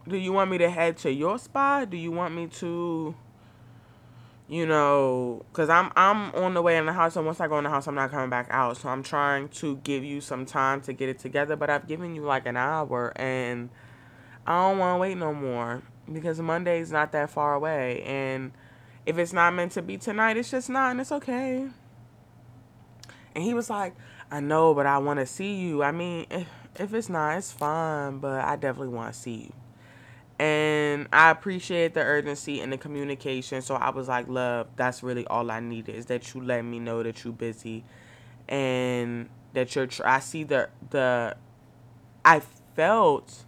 [0.08, 1.90] do you want me to head to your spot?
[1.90, 3.16] Do you want me to,
[4.48, 7.58] you know, because I'm I'm on the way in the house, and once I go
[7.58, 8.78] in the house, I'm not coming back out.
[8.78, 12.16] So I'm trying to give you some time to get it together, but I've given
[12.16, 13.70] you like an hour, and
[14.46, 18.52] I don't want to wait no more because Monday's not that far away, and
[19.06, 21.68] if it's not meant to be tonight, it's just not, and it's okay.
[23.36, 23.96] And he was like,
[24.32, 25.84] I know, but I want to see you.
[25.84, 26.44] I mean, eh,
[26.80, 29.54] if, it's not, it's fine, but I definitely want to see you.
[30.40, 33.62] And I appreciate the urgency and the communication.
[33.62, 36.80] So I was like, love, that's really all I needed is that you let me
[36.80, 37.84] know that you're busy
[38.48, 41.36] and that you're tr- I see the the
[42.24, 42.42] I
[42.76, 43.46] felt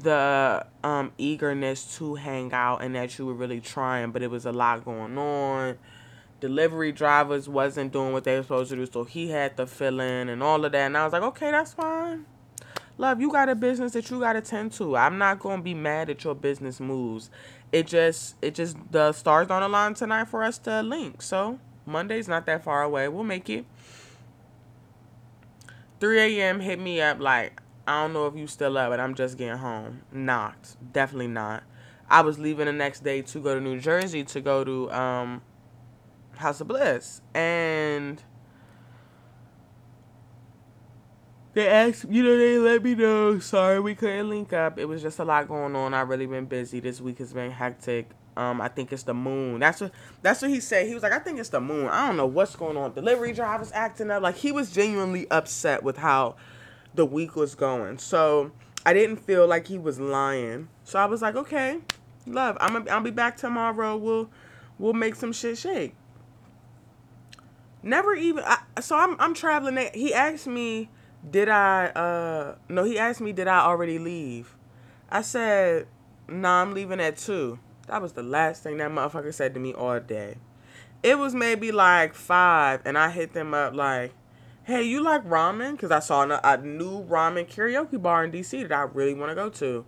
[0.00, 4.46] the um eagerness to hang out and that you were really trying, but it was
[4.46, 5.78] a lot going on.
[6.40, 10.00] Delivery drivers wasn't doing what they were supposed to do, so he had to fill
[10.00, 10.86] in and all of that.
[10.86, 12.26] And I was like, okay, that's fine.
[12.96, 14.96] Love, you got a business that you got to tend to.
[14.96, 17.30] I'm not gonna be mad at your business moves.
[17.70, 21.22] It just, it just the stars on the line tonight for us to link.
[21.22, 23.08] So Monday's not that far away.
[23.08, 23.64] We'll make it.
[26.00, 26.60] 3 a.m.
[26.60, 29.58] hit me up like, I don't know if you still up, but I'm just getting
[29.58, 30.02] home.
[30.12, 30.76] Not.
[30.92, 31.64] Definitely not.
[32.10, 35.42] I was leaving the next day to go to New Jersey to go to um,
[36.38, 37.20] House of Bliss.
[37.34, 38.22] And
[41.54, 44.78] they asked, you know, they let me know, sorry we couldn't link up.
[44.78, 45.94] It was just a lot going on.
[45.94, 46.80] I've really been busy.
[46.80, 48.10] This week has been hectic.
[48.36, 49.58] Um, I think it's the moon.
[49.58, 49.90] That's what
[50.22, 50.86] that's what he said.
[50.86, 51.88] He was like, I think it's the moon.
[51.88, 52.92] I don't know what's going on.
[52.92, 54.22] Delivery drivers acting up.
[54.22, 56.36] Like he was genuinely upset with how
[56.94, 57.98] the week was going.
[57.98, 58.52] So
[58.86, 60.68] I didn't feel like he was lying.
[60.84, 61.80] So I was like, okay,
[62.26, 63.96] love, I'm gonna, I'll be back tomorrow.
[63.96, 64.30] We'll
[64.78, 65.94] we'll make some shit shake.
[67.82, 68.44] Never even.
[68.44, 69.90] I, so I'm I'm traveling.
[69.94, 70.88] He asked me,
[71.28, 71.86] did I?
[71.86, 74.56] Uh, no, he asked me, did I already leave?
[75.10, 75.86] I said,
[76.28, 77.58] no, nah, I'm leaving at two.
[77.86, 80.36] That was the last thing that motherfucker said to me all day.
[81.02, 84.12] It was maybe like five, and I hit them up like,
[84.64, 85.72] hey, you like ramen?
[85.72, 89.30] Because I saw a, a new ramen karaoke bar in DC that I really want
[89.30, 89.86] to go to.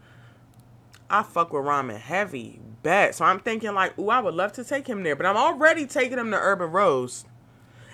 [1.11, 3.17] I fuck with ramen heavy, bet.
[3.17, 5.87] So I'm thinking like, ooh, I would love to take him there, but I'm already
[5.87, 7.27] taking him to Urban Roast.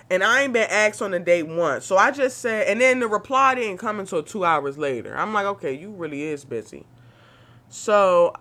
[0.09, 1.85] And I ain't been asked on a date once.
[1.85, 5.17] So I just said, and then the reply didn't come until two hours later.
[5.17, 6.85] I'm like, okay, you really is busy.
[7.69, 8.33] So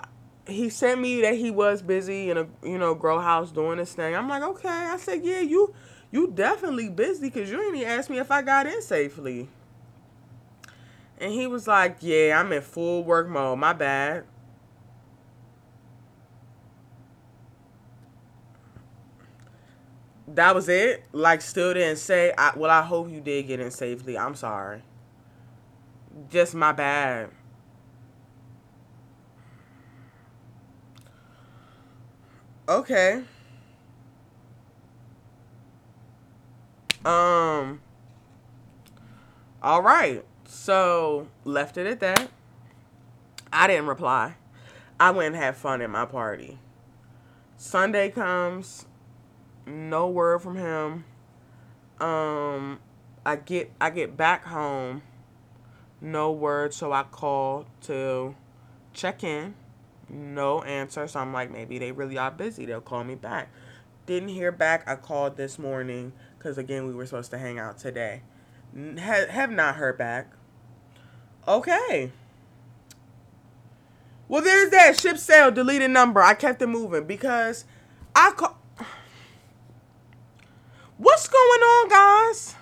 [0.46, 3.94] he sent me that he was busy in a you know grow house doing this
[3.94, 4.14] thing.
[4.14, 4.68] I'm like, okay.
[4.68, 5.74] I said, yeah, you
[6.12, 9.48] you definitely busy because you didn't even ask me if I got in safely.
[11.18, 13.59] And he was like, yeah, I'm in full work mode.
[13.59, 14.24] My bad.
[20.37, 21.03] That was it.
[21.12, 22.33] Like, still didn't say.
[22.37, 24.18] I, well, I hope you did get in safely.
[24.18, 24.83] I'm sorry.
[26.29, 27.31] Just my bad.
[32.68, 33.22] Okay.
[37.07, 37.81] Um.
[39.62, 40.22] All right.
[40.44, 42.29] So left it at that.
[43.51, 44.35] I didn't reply.
[45.01, 46.59] I went and had fun at my party.
[47.57, 48.85] Sunday comes,
[49.66, 51.05] no word from him.
[52.00, 52.79] Um,
[53.24, 55.02] I get I get back home,
[56.00, 56.72] no word.
[56.72, 58.35] So I call to
[58.92, 59.55] check in
[60.09, 61.07] no answer.
[61.09, 62.66] So I'm like, maybe they really are busy.
[62.66, 63.50] They'll call me back.
[64.07, 64.88] Didn't hear back.
[64.88, 68.22] I called this morning because, again, we were supposed to hang out today.
[68.74, 70.33] Ha- have not heard back.
[71.48, 72.12] Okay.
[74.29, 76.20] Well, there's that ship sail deleted number.
[76.20, 77.64] I kept it moving because
[78.14, 78.59] I call.
[80.98, 82.54] What's going on, guys?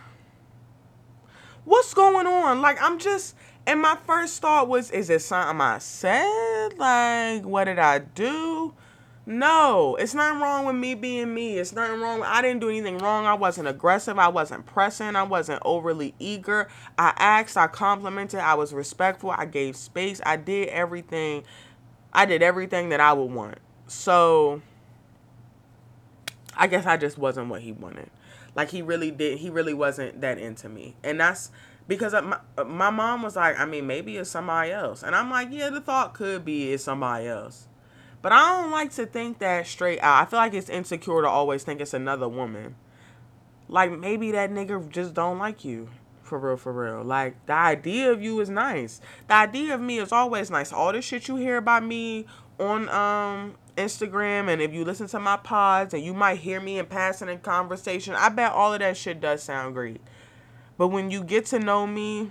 [1.64, 2.60] What's going on?
[2.60, 6.76] Like, I'm just and my first thought was, is it something I said?
[6.76, 8.74] Like, what did I do?
[9.26, 11.56] No, it's nothing wrong with me being me.
[11.56, 12.22] It's nothing wrong.
[12.22, 13.24] I didn't do anything wrong.
[13.24, 14.18] I wasn't aggressive.
[14.18, 15.16] I wasn't pressing.
[15.16, 16.68] I wasn't overly eager.
[16.98, 17.56] I asked.
[17.56, 18.40] I complimented.
[18.40, 19.30] I was respectful.
[19.30, 20.20] I gave space.
[20.26, 21.44] I did everything.
[22.12, 23.58] I did everything that I would want.
[23.86, 24.60] So,
[26.54, 28.10] I guess I just wasn't what he wanted.
[28.54, 29.38] Like he really did.
[29.38, 31.50] He really wasn't that into me, and that's
[31.86, 35.02] because my, my mom was like, I mean, maybe it's somebody else.
[35.02, 37.68] And I'm like, yeah, the thought could be it's somebody else.
[38.22, 40.22] But I don't like to think that straight out.
[40.22, 42.76] I feel like it's insecure to always think it's another woman.
[43.68, 45.90] Like maybe that nigga just don't like you.
[46.22, 47.04] For real, for real.
[47.04, 49.02] Like the idea of you is nice.
[49.28, 50.72] The idea of me is always nice.
[50.72, 52.24] All this shit you hear about me
[52.58, 56.78] on um Instagram and if you listen to my pods and you might hear me
[56.78, 60.00] in passing in conversation, I bet all of that shit does sound great.
[60.76, 62.30] But when you get to know me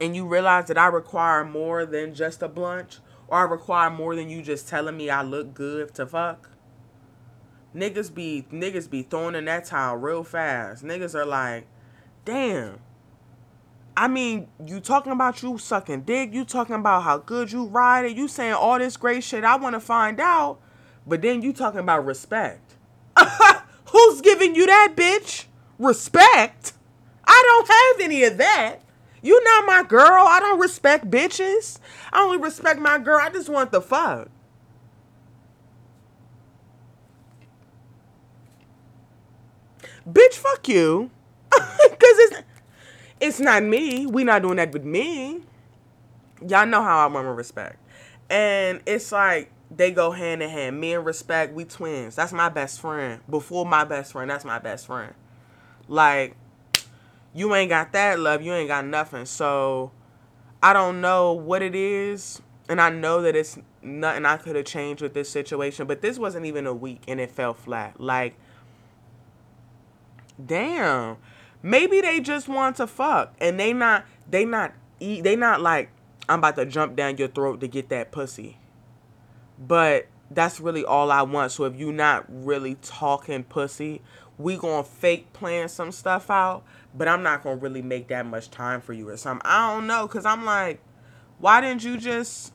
[0.00, 4.14] and you realize that I require more than just a blunt, or I require more
[4.14, 6.50] than you just telling me I look good to fuck,
[7.74, 10.84] niggas be niggas be throwing in that towel real fast.
[10.84, 11.66] Niggas are like,
[12.24, 12.78] damn.
[13.96, 18.04] I mean, you talking about you sucking dick, you talking about how good you ride
[18.04, 20.58] it, you saying all this great shit I want to find out,
[21.06, 22.74] but then you talking about respect.
[23.90, 25.46] Who's giving you that, bitch?
[25.78, 26.74] Respect?
[27.26, 28.80] I don't have any of that.
[29.22, 30.24] You not my girl.
[30.28, 31.78] I don't respect bitches.
[32.12, 33.18] I only respect my girl.
[33.20, 34.28] I just want the fuck.
[40.08, 41.10] Bitch, fuck you.
[41.50, 41.66] Cause
[42.00, 42.42] it's
[43.26, 44.06] it's not me.
[44.06, 45.42] We not doing that with me.
[46.46, 47.76] Y'all know how I want respect.
[48.30, 50.80] And it's like they go hand in hand.
[50.80, 52.14] Me and respect, we twins.
[52.14, 53.20] That's my best friend.
[53.28, 55.14] Before my best friend, that's my best friend.
[55.88, 56.36] Like,
[57.34, 58.42] you ain't got that love.
[58.42, 59.26] You ain't got nothing.
[59.26, 59.90] So,
[60.62, 62.40] I don't know what it is.
[62.68, 65.86] And I know that it's nothing I could have changed with this situation.
[65.86, 68.00] But this wasn't even a week and it fell flat.
[68.00, 68.34] Like,
[70.44, 71.16] damn.
[71.62, 73.34] Maybe they just want to fuck.
[73.40, 75.90] And they not, they not, they not like,
[76.28, 78.58] I'm about to jump down your throat to get that pussy.
[79.58, 81.52] But that's really all I want.
[81.52, 84.02] So if you not really talking pussy,
[84.38, 86.64] we gonna fake plan some stuff out.
[86.94, 89.42] But I'm not gonna really make that much time for you or something.
[89.44, 90.80] I don't know, cause I'm like,
[91.38, 92.52] why didn't you just?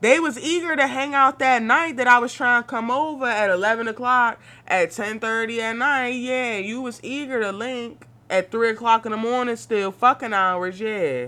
[0.00, 3.26] They was eager to hang out that night that I was trying to come over
[3.26, 6.14] at 11 o'clock, at 10:30 at night.
[6.14, 9.56] Yeah, you was eager to link at three o'clock in the morning.
[9.56, 10.80] Still fucking hours.
[10.80, 11.26] Yeah.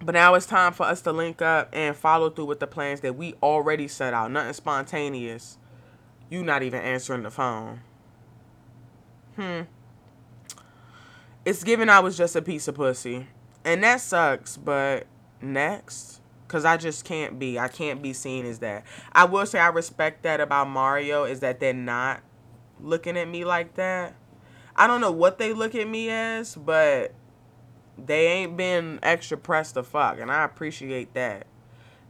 [0.00, 3.00] But now it's time for us to link up and follow through with the plans
[3.00, 4.30] that we already set out.
[4.30, 5.58] Nothing spontaneous.
[6.30, 7.80] You not even answering the phone.
[9.36, 9.62] Hmm.
[11.44, 13.28] It's given I was just a piece of pussy.
[13.64, 15.06] And that sucks, but
[15.40, 16.20] next.
[16.46, 17.58] Cause I just can't be.
[17.58, 18.84] I can't be seen as that.
[19.12, 22.20] I will say I respect that about Mario is that they're not
[22.80, 24.14] looking at me like that.
[24.76, 27.14] I don't know what they look at me as, but
[27.96, 31.46] they ain't been extra pressed to fuck, and I appreciate that.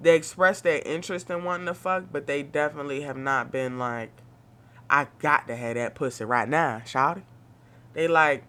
[0.00, 4.10] They express their interest in wanting to fuck, but they definitely have not been like,
[4.88, 7.22] I got to have that pussy right now, shawty.
[7.92, 8.44] They like,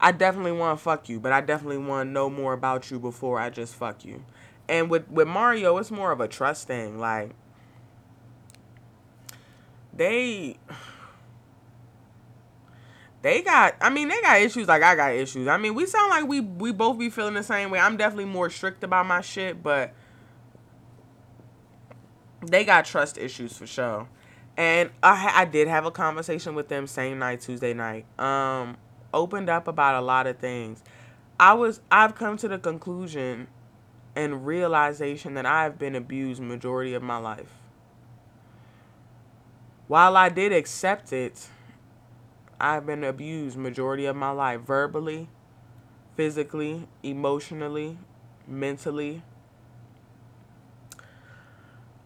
[0.00, 2.98] I definitely want to fuck you, but I definitely want to know more about you
[2.98, 4.24] before I just fuck you.
[4.68, 6.98] And with with Mario, it's more of a trust thing.
[6.98, 7.30] Like,
[9.92, 10.56] they
[13.22, 15.46] they got I mean they got issues like I got issues.
[15.48, 17.78] I mean we sound like we we both be feeling the same way.
[17.78, 19.92] I'm definitely more strict about my shit, but
[22.46, 24.08] they got trust issues for sure.
[24.56, 28.06] And I I did have a conversation with them same night Tuesday night.
[28.18, 28.78] Um
[29.12, 30.82] opened up about a lot of things.
[31.38, 33.48] I was I've come to the conclusion
[34.14, 37.52] and realization that I've been abused majority of my life.
[39.86, 41.48] While I did accept it,
[42.60, 45.28] I've been abused majority of my life verbally,
[46.14, 47.98] physically, emotionally,
[48.46, 49.22] mentally.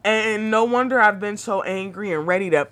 [0.05, 2.69] And no wonder I've been so angry and ready to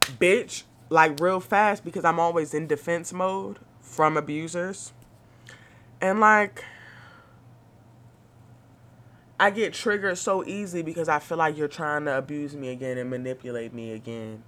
[0.00, 4.92] bitch like real fast because I'm always in defense mode from abusers.
[6.00, 6.64] And like
[9.38, 12.96] I get triggered so easy because I feel like you're trying to abuse me again
[12.96, 14.42] and manipulate me again.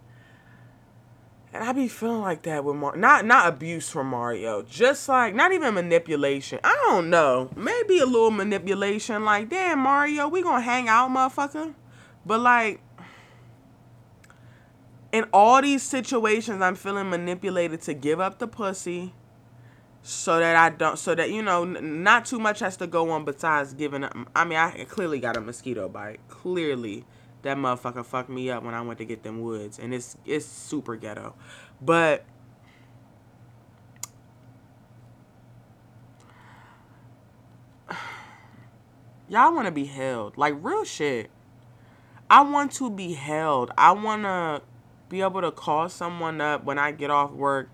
[1.52, 5.34] And I be feeling like that with Mar not not abuse from Mario, just like
[5.34, 6.58] not even manipulation.
[6.62, 9.24] I don't know, maybe a little manipulation.
[9.24, 11.74] Like, damn Mario, we gonna hang out, motherfucker.
[12.26, 12.80] But like,
[15.12, 19.14] in all these situations, I'm feeling manipulated to give up the pussy,
[20.02, 23.24] so that I don't, so that you know, not too much has to go on
[23.24, 24.16] besides giving up.
[24.34, 27.04] I mean, I clearly got a mosquito bite, clearly
[27.42, 30.46] that motherfucker fucked me up when I went to get them woods, and it's it's
[30.46, 31.34] super ghetto,
[31.80, 32.24] but.
[39.30, 40.38] Y'all want to be held.
[40.38, 41.28] Like, real shit.
[42.30, 43.70] I want to be held.
[43.76, 44.62] I want to
[45.08, 47.70] be able to call someone up when I get off work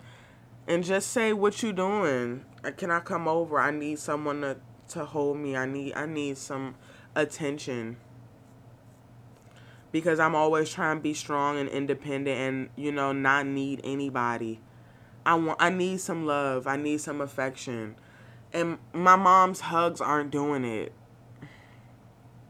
[0.66, 2.44] and just say, what you doing?
[2.64, 3.58] Uh, can I come over?
[3.58, 4.56] I need someone to,
[4.88, 5.56] to hold me.
[5.56, 6.76] I need I need some
[7.14, 7.96] attention
[9.92, 14.60] because I'm always trying to be strong and independent and you know not need anybody.
[15.26, 16.66] I want I need some love.
[16.66, 17.96] I need some affection.
[18.52, 20.92] And my mom's hugs aren't doing it.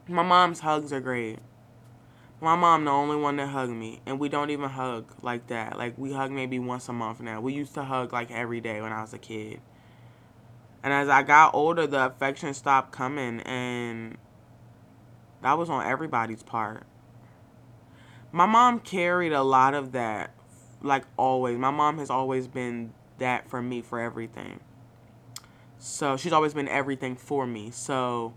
[0.07, 1.39] My mom's hugs are great.
[2.41, 5.78] My mom the only one that hugged me and we don't even hug like that.
[5.78, 7.41] Like we hug maybe once a month now.
[7.41, 9.61] We used to hug like every day when I was a kid.
[10.82, 14.18] And as I got older the affection stopped coming and
[15.43, 16.87] that was on everybody's part
[18.35, 20.35] my mom carried a lot of that
[20.82, 24.59] like always my mom has always been that for me for everything
[25.78, 28.35] so she's always been everything for me so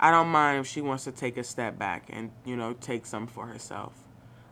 [0.00, 3.06] i don't mind if she wants to take a step back and you know take
[3.06, 3.92] some for herself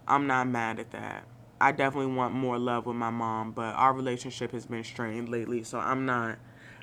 [0.06, 1.24] i'm not mad at that
[1.60, 5.62] I definitely want more love with my mom, but our relationship has been strained lately,
[5.62, 6.38] so I'm not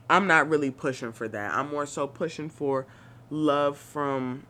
[0.09, 1.53] I'm not really pushing for that.
[1.53, 2.85] I'm more so pushing for
[3.29, 4.45] love from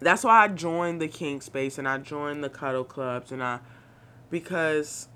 [0.00, 3.60] that's why I joined the kink space and I joined the cuddle clubs and I
[4.30, 5.08] because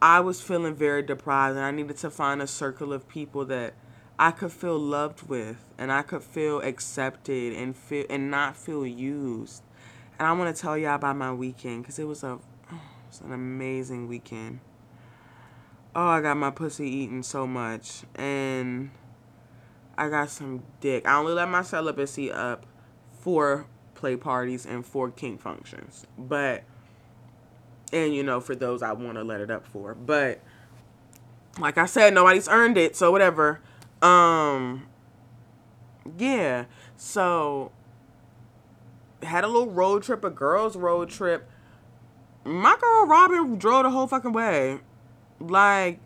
[0.00, 3.74] I was feeling very deprived and I needed to find a circle of people that
[4.18, 8.86] I could feel loved with and I could feel accepted and feel and not feel
[8.86, 9.62] used.
[10.18, 12.38] And I want to tell y'all about my weekend because it was a
[12.70, 12.78] it
[13.10, 14.60] was an amazing weekend.
[15.94, 18.90] Oh, I got my pussy eaten so much and
[19.98, 21.06] I got some dick.
[21.06, 22.66] I only let my celibacy up
[23.20, 26.06] for play parties and for kink functions.
[26.16, 26.64] But
[27.92, 29.94] and you know, for those I want to let it up for.
[29.94, 30.40] But
[31.58, 33.60] like I said, nobody's earned it, so whatever.
[34.02, 34.86] Um,
[36.18, 36.64] yeah.
[36.96, 37.72] So
[39.22, 41.48] had a little road trip, a girls' road trip.
[42.44, 44.78] My girl Robin drove the whole fucking way.
[45.40, 46.00] Like,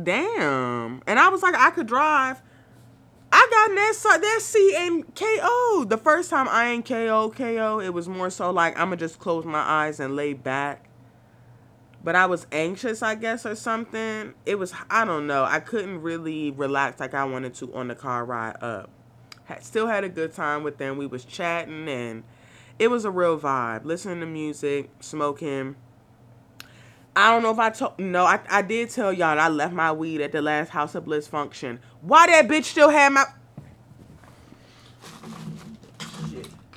[0.00, 1.02] damn.
[1.06, 2.42] And I was like, I could drive.
[3.34, 5.84] I got in that, that seat and KO.
[5.88, 9.04] The first time I ain't KO, KO, it was more so like, I'm going to
[9.04, 10.88] just close my eyes and lay back
[12.04, 14.34] but I was anxious, I guess, or something.
[14.44, 15.44] It was, I don't know.
[15.44, 18.90] I couldn't really relax like I wanted to on the car ride up.
[19.44, 20.96] Had, still had a good time with them.
[20.96, 22.24] We was chatting and
[22.78, 23.84] it was a real vibe.
[23.84, 25.76] Listening to music, smoking.
[27.14, 29.92] I don't know if I told, no, I, I did tell y'all I left my
[29.92, 31.78] weed at the last House of Bliss function.
[32.00, 33.24] Why that bitch still had my,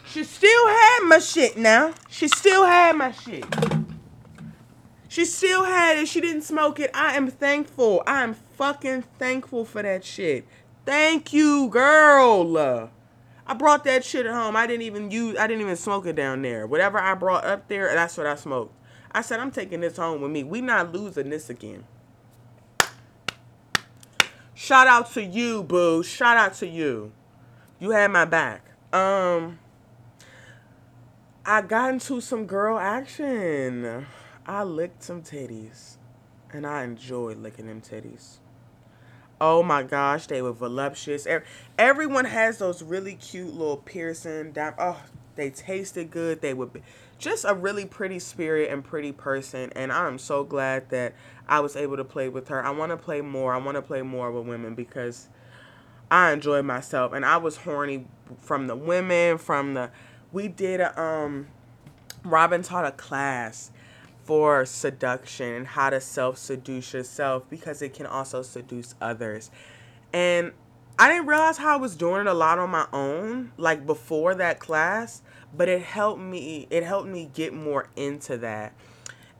[0.05, 1.93] she still had my shit now.
[2.09, 3.45] She still had my shit.
[5.15, 6.09] She still had it.
[6.09, 6.91] She didn't smoke it.
[6.93, 8.03] I am thankful.
[8.05, 10.45] I am fucking thankful for that shit.
[10.85, 12.91] Thank you, girl.
[13.47, 14.57] I brought that shit home.
[14.57, 16.67] I didn't even use I didn't even smoke it down there.
[16.67, 18.73] Whatever I brought up there, that's what I smoked.
[19.09, 20.43] I said I'm taking this home with me.
[20.43, 21.85] We not losing this again.
[24.53, 26.03] Shout out to you, boo.
[26.03, 27.13] Shout out to you.
[27.79, 28.65] You had my back.
[28.91, 29.59] Um
[31.45, 34.07] I got into some girl action.
[34.45, 35.97] I licked some titties.
[36.51, 38.37] And I enjoyed licking them titties.
[39.41, 41.27] Oh my gosh, they were voluptuous.
[41.77, 44.73] Everyone has those really cute little piercing down.
[44.77, 45.01] Oh,
[45.35, 46.39] they tasted good.
[46.39, 46.69] They were
[47.17, 49.71] just a really pretty spirit and pretty person.
[49.75, 51.13] And I'm so glad that
[51.47, 52.63] I was able to play with her.
[52.63, 53.53] I want to play more.
[53.53, 55.27] I want to play more with women because
[56.09, 57.11] I enjoy myself.
[57.11, 59.91] And I was horny from the women, from the.
[60.31, 60.97] We did a.
[61.01, 61.47] Um,
[62.23, 63.71] Robin taught a class
[64.25, 69.51] for seduction and how to self seduce yourself because it can also seduce others.
[70.11, 70.51] And
[70.97, 74.33] I didn't realize how I was doing it a lot on my own, like before
[74.35, 75.21] that class,
[75.55, 78.73] but it helped me it helped me get more into that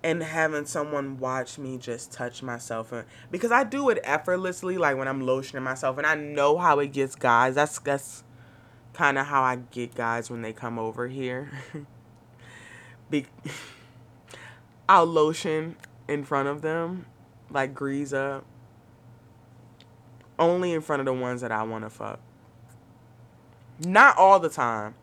[0.03, 4.97] and having someone watch me just touch myself and because I do it effortlessly like
[4.97, 7.55] when I'm lotioning myself and I know how it gets guys.
[7.55, 8.23] That's that's
[8.93, 11.49] kind of how I get guys when they come over here.
[13.09, 13.25] Be-
[14.87, 15.77] I'll lotion
[16.07, 17.05] in front of them,
[17.49, 18.45] like grease up.
[20.37, 22.19] Only in front of the ones that I want to fuck.
[23.79, 24.95] Not all the time.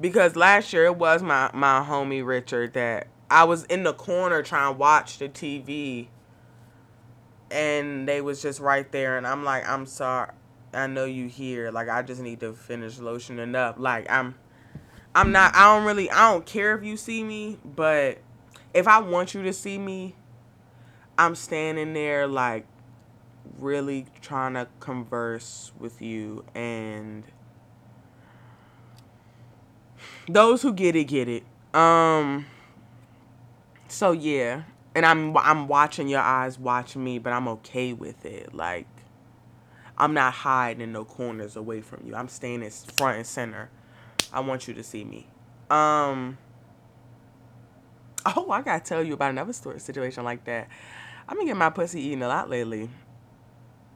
[0.00, 4.42] Because last year it was my, my homie Richard that I was in the corner
[4.42, 6.08] trying to watch the TV
[7.50, 10.30] and they was just right there and I'm like, I'm sorry.
[10.72, 11.70] I know you here.
[11.70, 13.78] Like I just need to finish lotioning up.
[13.78, 14.34] Like I'm
[15.14, 18.18] I'm not I don't really I don't care if you see me, but
[18.74, 20.16] if I want you to see me,
[21.16, 22.66] I'm standing there like
[23.58, 27.24] really trying to converse with you and
[30.28, 31.44] those who get it get it.
[31.72, 32.46] Um
[33.86, 34.62] so yeah,
[34.94, 38.52] and I'm I'm watching your eyes watch me, but I'm okay with it.
[38.52, 38.88] Like
[39.96, 42.16] I'm not hiding in no corners away from you.
[42.16, 43.70] I'm staying as front and center.
[44.32, 45.28] I want you to see me.
[45.70, 46.38] Um
[48.36, 50.68] Oh, I gotta tell you about another story situation like that.
[51.28, 52.88] I've been getting my pussy eaten a lot lately.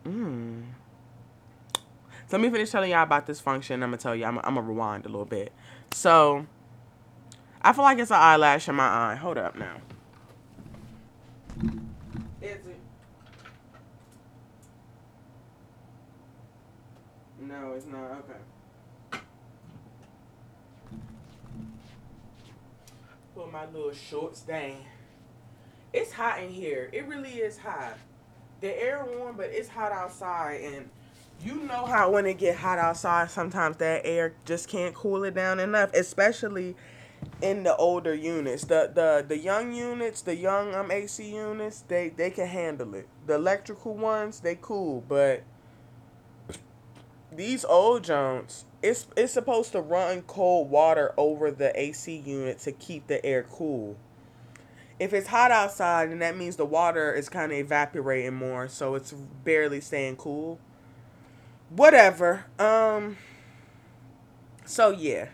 [0.05, 0.64] Mmm.
[2.29, 3.83] So let me finish telling y'all about this function.
[3.83, 4.26] I'm gonna tell you.
[4.26, 5.53] I'm, I'm gonna rewind a little bit.
[5.93, 6.47] So
[7.62, 9.14] I feel like it's an eyelash in my eye.
[9.14, 9.76] Hold up now.
[12.43, 12.81] Is it?
[17.41, 18.11] No, it's not.
[18.11, 18.39] Okay.
[23.39, 24.78] Put my little shorts down.
[25.93, 26.91] It's hot in here.
[26.93, 27.97] It really is hot.
[28.61, 30.91] The air warm, but it's hot outside, and
[31.45, 35.34] you know how when it get hot outside, sometimes that air just can't cool it
[35.34, 35.95] down enough.
[35.95, 36.74] Especially
[37.41, 38.64] in the older units.
[38.64, 43.07] The the the young units, the young um AC units, they they can handle it.
[43.26, 45.45] The electrical ones, they cool, but
[47.35, 52.72] these old Jones, it's it's supposed to run cold water over the AC unit to
[52.72, 53.97] keep the air cool.
[54.99, 58.95] If it's hot outside, and that means the water is kind of evaporating more, so
[58.95, 60.59] it's barely staying cool.
[61.70, 62.47] Whatever.
[62.59, 63.16] Um.
[64.64, 65.29] So yeah.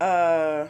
[0.00, 0.68] Uh.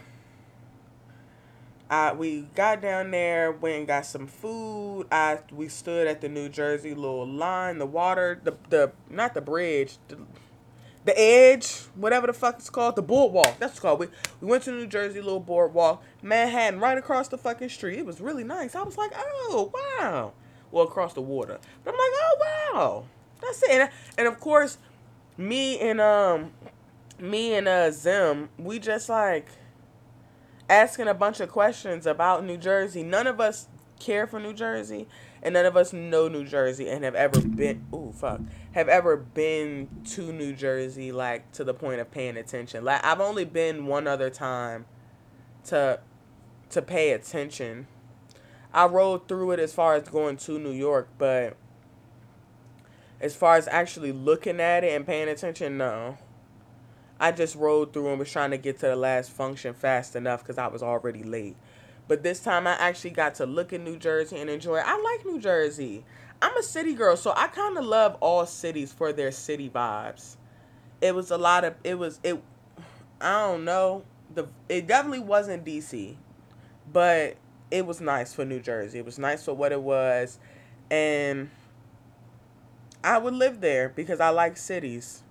[1.93, 5.09] I, we got down there, went and got some food.
[5.13, 9.43] I we stood at the New Jersey little line, the water, the the not the
[9.43, 10.17] bridge, the,
[11.05, 13.59] the edge, whatever the fuck it's called, the boardwalk.
[13.59, 14.01] That's called.
[14.01, 14.07] We
[14.41, 17.99] we went to New Jersey little boardwalk, Manhattan, right across the fucking street.
[17.99, 18.75] It was really nice.
[18.75, 20.33] I was like, oh wow.
[20.71, 22.37] Well, across the water, but I'm like, oh
[22.73, 23.05] wow,
[23.43, 23.71] that's it.
[23.71, 24.79] And, and of course,
[25.37, 26.53] me and um,
[27.19, 29.49] me and uh Zim, we just like
[30.69, 33.03] asking a bunch of questions about New Jersey.
[33.03, 35.07] None of us care for New Jersey,
[35.43, 37.87] and none of us know New Jersey and have ever been.
[37.95, 38.41] Ooh, fuck.
[38.73, 42.85] Have ever been to New Jersey like to the point of paying attention.
[42.85, 44.87] Like I've only been one other time
[45.67, 46.01] to
[46.71, 47.87] to pay attention.
[48.73, 51.57] I rode through it as far as going to New York, but
[53.21, 56.17] as far as actually looking at it and paying attention, no.
[57.23, 60.43] I just rode through and was trying to get to the last function fast enough
[60.43, 61.57] because I was already late.
[62.09, 64.79] But this time I actually got to look at New Jersey and enjoy.
[64.85, 66.05] I like New Jersey.
[66.43, 70.37] I'm a city girl, so I kind of love all cities for their city vibes.
[71.01, 72.43] It was a lot of it was it
[73.21, 74.03] I don't know.
[74.35, 76.17] The it definitely wasn't DC,
[76.93, 77.37] but
[77.71, 78.99] it was nice for New Jersey.
[78.99, 80.39] It was nice for what it was
[80.93, 81.49] and
[83.03, 85.23] I would live there because I like cities.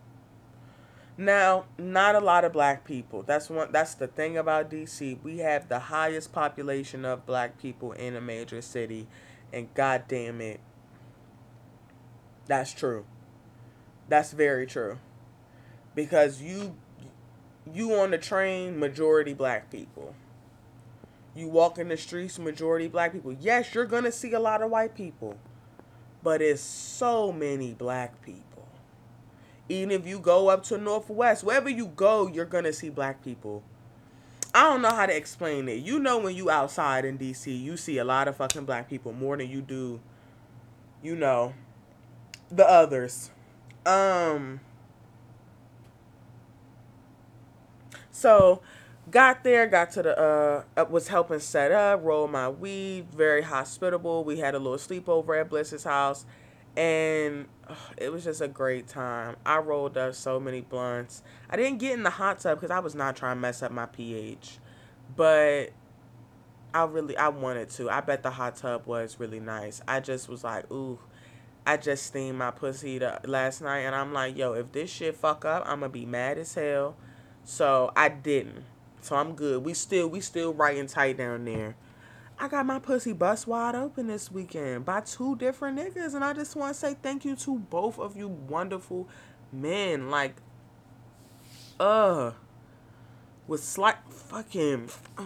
[1.21, 3.21] Now, not a lot of black people.
[3.21, 5.21] That's one that's the thing about DC.
[5.21, 9.05] We have the highest population of black people in a major city
[9.53, 10.59] and god damn it.
[12.47, 13.05] That's true.
[14.09, 14.97] That's very true.
[15.93, 16.75] Because you
[17.71, 20.15] you on the train majority black people.
[21.35, 23.37] You walk in the streets majority black people.
[23.39, 25.37] Yes, you're going to see a lot of white people.
[26.23, 28.50] But it's so many black people
[29.71, 33.63] even if you go up to Northwest, wherever you go, you're gonna see black people.
[34.53, 35.79] I don't know how to explain it.
[35.79, 39.13] You know when you outside in DC, you see a lot of fucking black people
[39.13, 40.01] more than you do,
[41.01, 41.53] you know,
[42.49, 43.31] the others.
[43.85, 44.59] Um
[48.11, 48.61] So
[49.09, 50.19] got there, got to the
[50.77, 54.25] uh was helping set up, roll my weed, very hospitable.
[54.25, 56.25] We had a little sleepover at Bliss's house
[56.75, 59.35] and oh, it was just a great time.
[59.45, 61.21] I rolled up so many blunts.
[61.49, 63.71] I didn't get in the hot tub because I was not trying to mess up
[63.71, 64.57] my pH,
[65.15, 65.71] but
[66.73, 67.89] I really I wanted to.
[67.89, 69.81] I bet the hot tub was really nice.
[69.87, 70.99] I just was like, ooh,
[71.65, 75.15] I just steamed my pussy the, last night, and I'm like, yo, if this shit
[75.15, 76.95] fuck up, I'm gonna be mad as hell.
[77.43, 78.63] So I didn't.
[79.01, 79.63] So I'm good.
[79.63, 81.75] We still we still right and tight down there.
[82.41, 86.33] I got my pussy bust wide open this weekend by two different niggas, and I
[86.33, 89.07] just want to say thank you to both of you wonderful
[89.51, 90.09] men.
[90.09, 90.37] Like,
[91.79, 92.31] uh,
[93.45, 94.89] with slight fucking,
[95.19, 95.23] uh,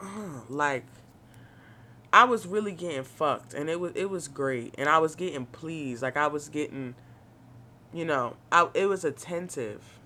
[0.00, 0.84] uh, like,
[2.12, 5.46] I was really getting fucked, and it was it was great, and I was getting
[5.46, 6.96] pleased, like I was getting,
[7.92, 10.00] you know, I it was attentive,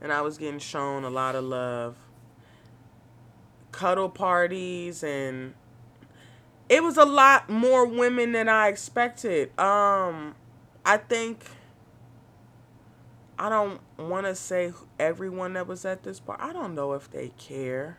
[0.00, 1.96] and I was getting shown a lot of love
[3.72, 5.54] cuddle parties and
[6.68, 9.58] it was a lot more women than I expected.
[9.58, 10.34] Um
[10.84, 11.44] I think
[13.38, 16.40] I don't want to say everyone that was at this part.
[16.42, 17.96] I don't know if they care.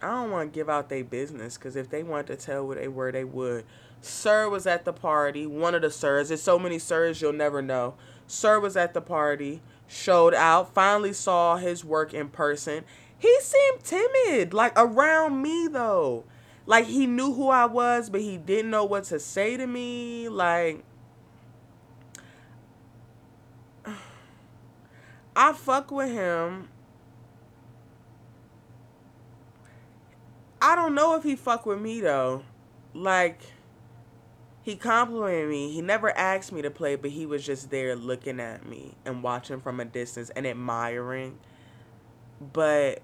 [0.00, 2.76] I don't want to give out their business because if they wanted to tell where
[2.76, 3.64] they were, they would.
[4.00, 5.46] Sir was at the party.
[5.46, 6.28] One of the sirs.
[6.28, 7.94] There's so many sirs you'll never know.
[8.26, 12.84] Sir was at the party showed out, finally saw his work in person.
[13.18, 16.24] He seemed timid, like around me though.
[16.66, 20.28] Like he knew who I was, but he didn't know what to say to me.
[20.28, 20.84] Like
[25.36, 26.68] I fuck with him.
[30.60, 32.42] I don't know if he fuck with me though.
[32.92, 33.40] Like
[34.66, 35.70] he complimented me.
[35.70, 39.22] He never asked me to play, but he was just there looking at me and
[39.22, 41.38] watching from a distance and admiring.
[42.52, 43.00] But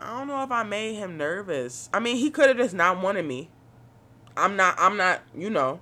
[0.00, 1.90] I don't know if I made him nervous.
[1.92, 3.50] I mean, he could have just not wanted me.
[4.34, 5.80] I'm not I'm not, you know.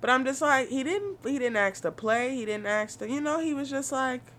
[0.00, 2.34] But I'm just like he didn't he didn't ask to play.
[2.34, 4.31] He didn't ask to you know he was just like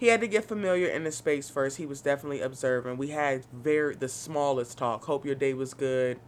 [0.00, 1.76] he had to get familiar in the space first.
[1.76, 2.96] He was definitely observing.
[2.96, 5.04] We had very the smallest talk.
[5.04, 6.18] Hope your day was good.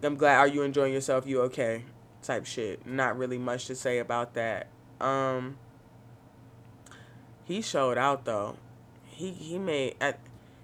[0.00, 0.36] I'm glad.
[0.36, 1.26] Are you enjoying yourself?
[1.26, 1.82] You okay?
[2.22, 2.86] Type shit.
[2.86, 4.68] Not really much to say about that.
[5.00, 5.58] Um.
[7.44, 8.56] He showed out though.
[9.06, 9.96] He he made.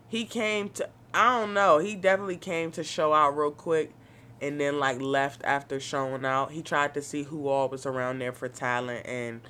[0.06, 0.88] He came to.
[1.12, 1.78] I don't know.
[1.78, 3.92] He definitely came to show out real quick,
[4.40, 6.52] and then like left after showing out.
[6.52, 9.40] He tried to see who all was around there for talent and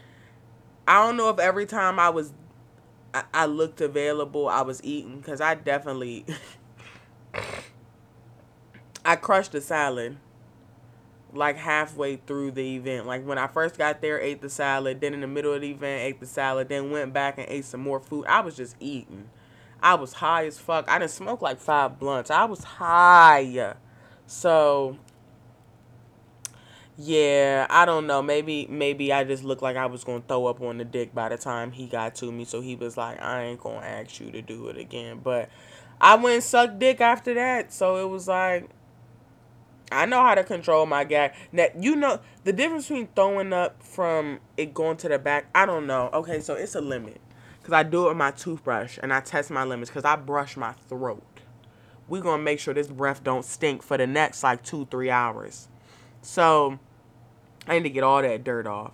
[0.87, 2.33] I don't know if every time I was
[3.13, 6.25] I, I looked available, I was eating because I definitely
[9.05, 10.19] I crushed the salad
[11.33, 13.07] like halfway through the event.
[13.07, 15.71] Like when I first got there, ate the salad, then in the middle of the
[15.71, 18.27] event, ate the salad, then went back and ate some more food.
[18.27, 19.29] I was just eating.
[19.83, 20.89] I was high as fuck.
[20.89, 22.31] I didn't smoke like five blunts.
[22.31, 23.75] I was high.
[24.27, 24.99] So
[26.99, 28.23] yeah, I don't know.
[28.23, 31.29] Maybe maybe I just looked like I was gonna throw up on the dick by
[31.29, 32.45] the time he got to me.
[32.47, 35.21] So he was like, I ain't gonna ask you to do it again.
[35.23, 35.51] But
[36.01, 37.73] I went and sucked dick after that.
[37.73, 38.71] So it was like
[39.93, 41.33] I know how to control my gag.
[41.53, 45.51] Now you know the difference between throwing up from it going to the back.
[45.55, 46.09] I don't know.
[46.15, 47.21] Okay, so it's a limit
[47.61, 50.57] because I do it with my toothbrush and I test my limits because I brush
[50.57, 51.23] my throat.
[52.09, 55.69] We gonna make sure this breath don't stink for the next like two three hours.
[56.23, 56.79] So
[57.67, 58.93] I need to get all that dirt off.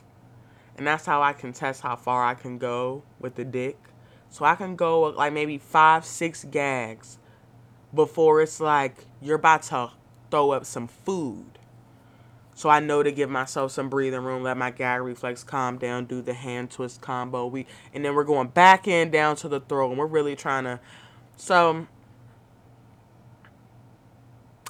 [0.77, 3.79] And that's how I can test how far I can go with the dick.
[4.31, 7.19] So I can go like maybe five, six gags
[7.95, 9.91] before it's like you're about to
[10.31, 11.59] throw up some food.
[12.55, 16.07] So I know to give myself some breathing room, let my gag reflex calm down,
[16.07, 17.47] do the hand twist combo.
[17.47, 20.65] We and then we're going back in down to the throat and we're really trying
[20.65, 20.81] to
[21.37, 21.87] so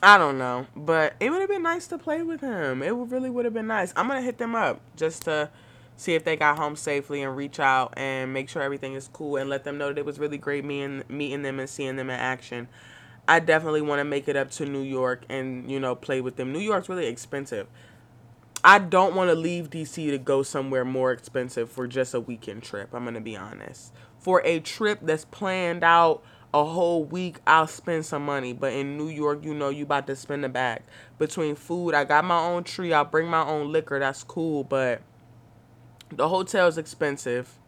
[0.02, 2.82] I don't know, but it would have been nice to play with him.
[2.82, 3.92] It really would have been nice.
[3.94, 5.48] I'm gonna hit them up just to
[5.96, 9.36] see if they got home safely and reach out and make sure everything is cool
[9.36, 12.10] and let them know that it was really great meeting meeting them and seeing them
[12.10, 12.66] in action.
[13.28, 16.34] I definitely want to make it up to New York and you know play with
[16.34, 16.52] them.
[16.52, 17.68] New York's really expensive.
[18.64, 22.64] I don't want to leave DC to go somewhere more expensive for just a weekend
[22.64, 22.92] trip.
[22.92, 23.92] I'm gonna be honest.
[24.18, 26.24] For a trip that's planned out
[26.54, 28.52] a whole week, I'll spend some money.
[28.52, 30.82] But in New York, you know, you about to spend a bag.
[31.18, 32.92] Between food, I got my own tree.
[32.92, 33.98] I'll bring my own liquor.
[33.98, 34.64] That's cool.
[34.64, 35.02] But
[36.10, 37.58] the hotel is expensive.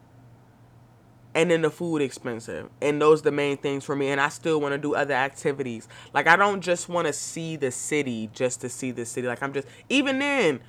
[1.33, 2.69] And then the food expensive.
[2.81, 4.09] And those the main things for me.
[4.09, 5.87] And I still want to do other activities.
[6.13, 9.27] Like, I don't just want to see the city just to see the city.
[9.27, 10.61] Like, I'm just, even then,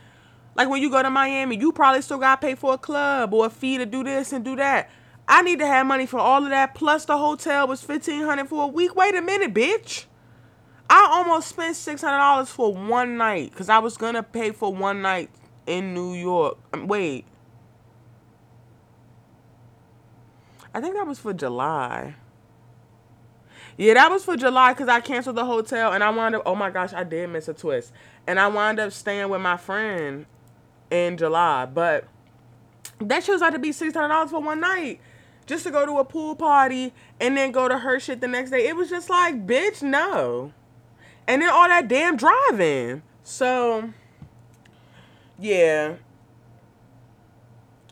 [0.57, 3.35] like when you go to Miami, you probably still got to pay for a club
[3.35, 4.91] or a fee to do this and do that.
[5.29, 6.75] I need to have money for all of that.
[6.75, 8.95] Plus the hotel was fifteen hundred for a week.
[8.95, 10.05] Wait a minute, bitch.
[10.89, 14.73] I almost spent six hundred dollars for one night because I was gonna pay for
[14.73, 15.31] one night
[15.67, 16.59] in New York.
[16.73, 17.25] Um, wait,
[20.73, 22.15] I think that was for July.
[23.77, 26.43] Yeah, that was for July because I canceled the hotel and I wound up.
[26.47, 27.93] Oh my gosh, I did miss a twist,
[28.29, 30.25] and I wound up staying with my friend
[30.91, 31.67] in July.
[31.67, 32.07] But
[33.01, 35.01] that shows out to be six hundred dollars for one night
[35.47, 38.51] just to go to a pool party and then go to her shit the next
[38.51, 38.67] day.
[38.67, 40.53] It was just like, bitch, no.
[41.27, 43.03] And then all that damn driving.
[43.23, 43.93] So,
[45.39, 45.95] yeah.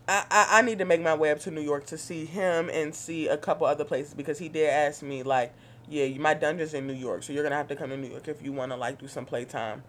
[0.07, 2.69] I, I, I need to make my way up to New York to see him
[2.69, 5.55] and see a couple other places because he did ask me, like,
[5.89, 8.09] yeah, my dungeon's in New York, so you're going to have to come to New
[8.09, 9.83] York if you want to, like, do some playtime.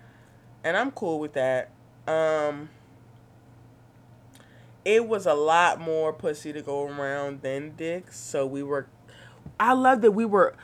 [0.64, 1.72] And I'm cool with that.
[2.08, 2.70] Um,
[4.86, 8.18] it was a lot more pussy to go around than dicks.
[8.18, 8.88] So we were,
[9.60, 10.56] I love that we were,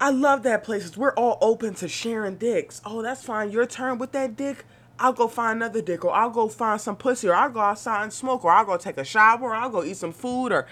[0.00, 0.96] I love that places.
[0.96, 2.82] We're all open to sharing dicks.
[2.84, 3.50] Oh, that's fine.
[3.50, 4.64] Your turn with that dick.
[4.98, 8.02] I'll go find another dick, or I'll go find some pussy, or I'll go outside
[8.04, 10.66] and smoke, or I'll go take a shower, or I'll go eat some food, or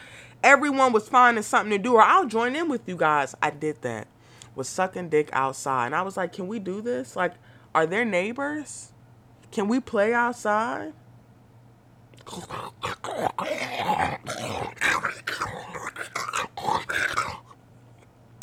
[0.45, 3.35] everyone was finding something to do, or I'll join in with you guys.
[3.43, 4.07] I did that.
[4.55, 5.87] Was sucking dick outside.
[5.87, 7.17] And I was like, can we do this?
[7.17, 7.33] Like,
[7.75, 8.93] are there neighbors?
[9.51, 10.93] Can we play outside?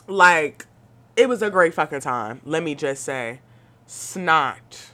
[0.07, 0.65] Like,
[1.15, 2.41] it was a great fucking time.
[2.45, 3.41] Let me just say.
[3.85, 4.91] Snot.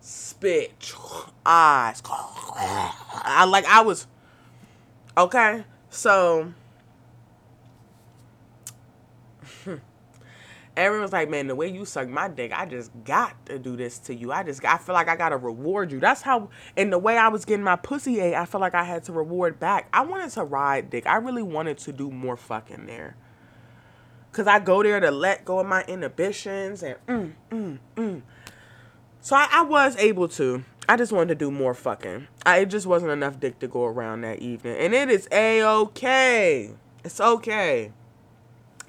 [0.00, 0.94] Spit.
[1.44, 2.02] Eyes.
[2.06, 4.06] I like I was
[5.16, 5.64] okay.
[5.90, 6.52] So
[10.78, 13.98] everyone's like, man, the way you suck my dick, I just got to do this
[14.00, 14.32] to you.
[14.32, 16.00] I just, I feel like I got to reward you.
[16.00, 18.84] That's how, and the way I was getting my pussy ate, I feel like I
[18.84, 19.88] had to reward back.
[19.92, 21.06] I wanted to ride dick.
[21.06, 23.16] I really wanted to do more fucking there.
[24.30, 28.22] Cause I go there to let go of my inhibitions and mm, mm, mm.
[29.20, 30.64] So I, I was able to.
[30.88, 32.28] I just wanted to do more fucking.
[32.46, 34.76] I, it just wasn't enough dick to go around that evening.
[34.78, 36.70] And it is a-okay.
[37.04, 37.92] It's okay.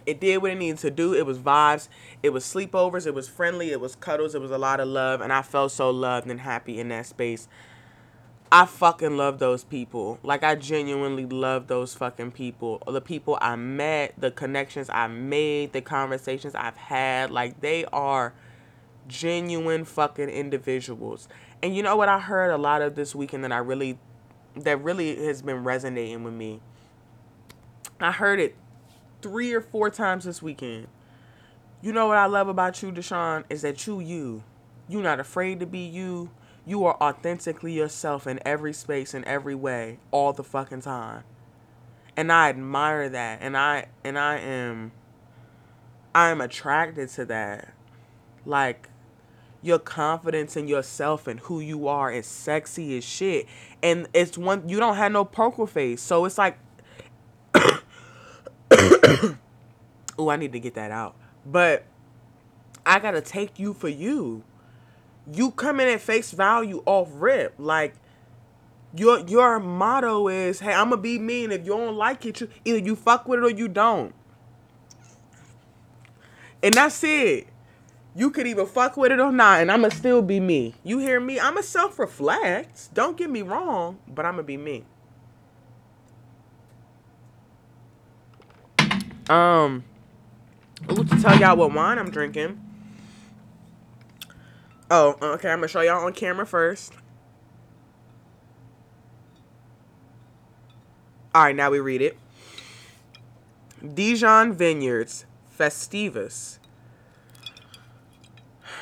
[0.10, 1.14] It did what it needed to do.
[1.14, 1.88] It was vibes.
[2.24, 3.05] It was sleepovers.
[3.05, 3.70] It was friendly.
[3.72, 4.34] It was cuddles.
[4.34, 5.22] It was a lot of love.
[5.22, 7.47] And I felt so loved and happy in that space.
[8.51, 10.18] I fucking love those people.
[10.24, 12.82] Like I genuinely love those fucking people.
[12.88, 17.30] The people I met, the connections I made, the conversations I've had.
[17.30, 18.34] Like they are
[19.07, 21.28] genuine fucking individuals.
[21.62, 23.99] And you know what I heard a lot of this weekend that I really
[24.55, 26.62] that really has been resonating with me.
[27.99, 28.55] I heard it
[29.22, 30.88] three or four times this weekend.
[31.82, 34.43] You know what I love about you, Deshaun, is that you you.
[34.88, 36.32] You're not afraid to be you.
[36.65, 41.24] You are authentically yourself in every space in every way all the fucking time.
[42.17, 44.91] And I admire that and I and I am
[46.13, 47.74] I am attracted to that.
[48.45, 48.89] Like
[49.61, 53.45] your confidence in yourself and who you are is sexy as shit.
[53.82, 56.01] And it's one you don't have no poker face.
[56.01, 56.59] So it's like
[60.20, 61.16] Oh, I need to get that out.
[61.45, 61.86] But
[62.86, 64.43] I gotta take you for you.
[65.32, 67.53] You come in at face value off rip.
[67.57, 67.95] Like
[68.93, 71.53] your your motto is, hey, I'ma be mean.
[71.53, 74.14] If you don't like it, you either you fuck with it or you don't.
[76.62, 77.47] And that's it.
[78.14, 80.76] You could either fuck with it or not, and I'ma still be me.
[80.84, 81.39] You hear me?
[81.39, 82.93] I'ma self-reflect.
[82.93, 84.84] Don't get me wrong, but I'ma be me.
[89.30, 89.84] Um,
[90.91, 92.59] ooh, to tell y'all what wine I'm drinking.
[94.91, 95.51] Oh, okay.
[95.51, 96.93] I'm gonna show y'all on camera first.
[101.36, 102.17] All right, now we read it.
[103.93, 105.25] Dijon Vineyards
[105.57, 106.57] Festivus.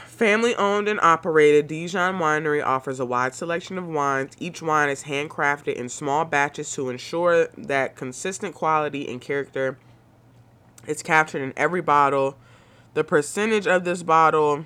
[0.06, 4.34] Family owned and operated, Dijon Winery offers a wide selection of wines.
[4.39, 9.78] Each wine is handcrafted in small batches to ensure that consistent quality and character
[10.88, 12.38] it's captured in every bottle.
[12.94, 14.66] The percentage of this bottle.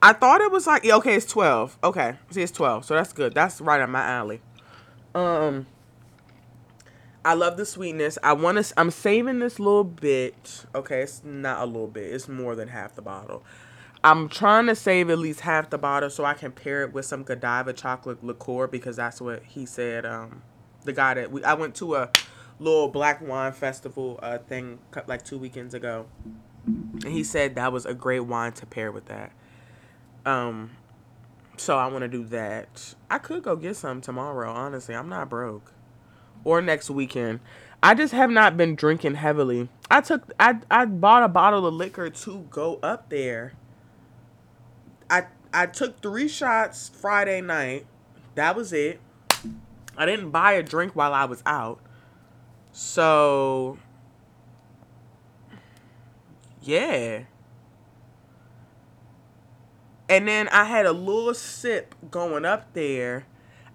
[0.00, 1.78] I thought it was like okay, it's twelve.
[1.84, 3.34] Okay, see, it's twelve, so that's good.
[3.34, 4.40] That's right up my alley.
[5.14, 5.66] Um,
[7.24, 8.18] I love the sweetness.
[8.22, 8.74] I want to.
[8.76, 10.64] I'm saving this little bit.
[10.74, 12.12] Okay, it's not a little bit.
[12.12, 13.44] It's more than half the bottle.
[14.02, 17.06] I'm trying to save at least half the bottle so I can pair it with
[17.06, 20.04] some Godiva chocolate liqueur because that's what he said.
[20.04, 20.42] Um,
[20.84, 22.10] the guy that we I went to a
[22.62, 26.06] little black wine festival uh, thing like two weekends ago,
[26.66, 29.32] and he said that was a great wine to pair with that.
[30.24, 30.70] Um,
[31.56, 32.94] so I want to do that.
[33.10, 34.50] I could go get some tomorrow.
[34.50, 35.72] Honestly, I'm not broke.
[36.44, 37.40] Or next weekend.
[37.82, 39.68] I just have not been drinking heavily.
[39.90, 43.54] I took I I bought a bottle of liquor to go up there.
[45.10, 47.86] I I took 3 shots Friday night.
[48.34, 49.00] That was it.
[49.96, 51.80] I didn't buy a drink while I was out.
[52.72, 53.78] So,
[56.62, 57.24] yeah.
[60.08, 63.26] And then I had a little sip going up there.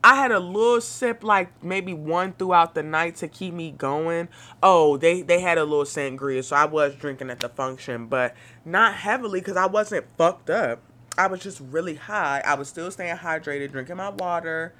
[0.03, 4.29] I had a little sip, like maybe one throughout the night to keep me going.
[4.61, 8.35] Oh, they they had a little sangria, so I was drinking at the function, but
[8.63, 10.81] not heavily because I wasn't fucked up.
[11.17, 12.43] I was just really high.
[12.45, 14.73] I was still staying hydrated, drinking my water.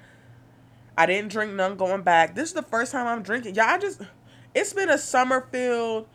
[0.98, 2.34] I didn't drink none going back.
[2.34, 3.54] This is the first time I'm drinking.
[3.54, 4.02] Yeah, I just
[4.52, 6.08] it's been a summer filled,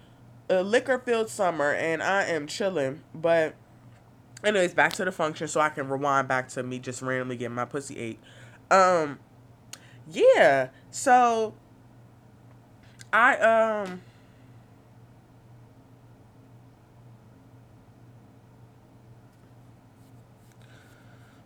[0.50, 3.02] a liquor filled summer, and I am chilling.
[3.16, 3.56] But
[4.44, 7.56] anyways, back to the function, so I can rewind back to me just randomly getting
[7.56, 8.20] my pussy ate.
[8.70, 9.20] Um,
[10.12, 10.68] yeah.
[10.92, 11.54] So
[13.14, 14.02] I um.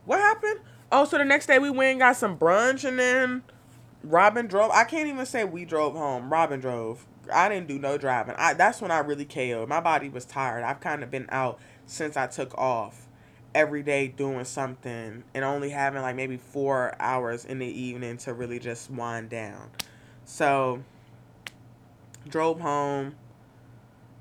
[0.06, 0.62] What happened?
[0.92, 3.44] Oh, so the next day we went and got some brunch and then
[4.04, 4.72] Robin drove.
[4.72, 6.32] I can't even say we drove home.
[6.32, 7.06] Robin drove.
[7.32, 8.36] I didn't do no driving.
[8.38, 9.68] I that's when I really KO'd.
[9.68, 10.64] My body was tired.
[10.64, 13.08] I've kind of been out since I took off
[13.54, 18.34] every day doing something and only having like maybe 4 hours in the evening to
[18.34, 19.72] really just wind down.
[20.24, 20.84] So
[22.30, 23.16] drove home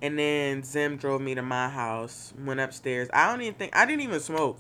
[0.03, 3.09] and then Zim drove me to my house, went upstairs.
[3.13, 4.59] I don't even think I didn't even smoke.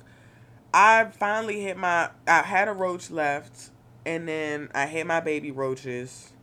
[0.78, 3.70] I finally hit my I had a roach left
[4.04, 6.34] and then I hit my baby roaches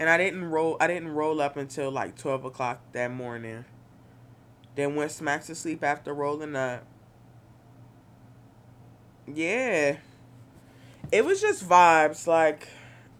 [0.00, 3.66] and I didn't roll I didn't roll up until like twelve o'clock that morning.
[4.76, 6.86] Then went smack to sleep after rolling up.
[9.26, 9.98] Yeah.
[11.12, 12.68] It was just vibes, like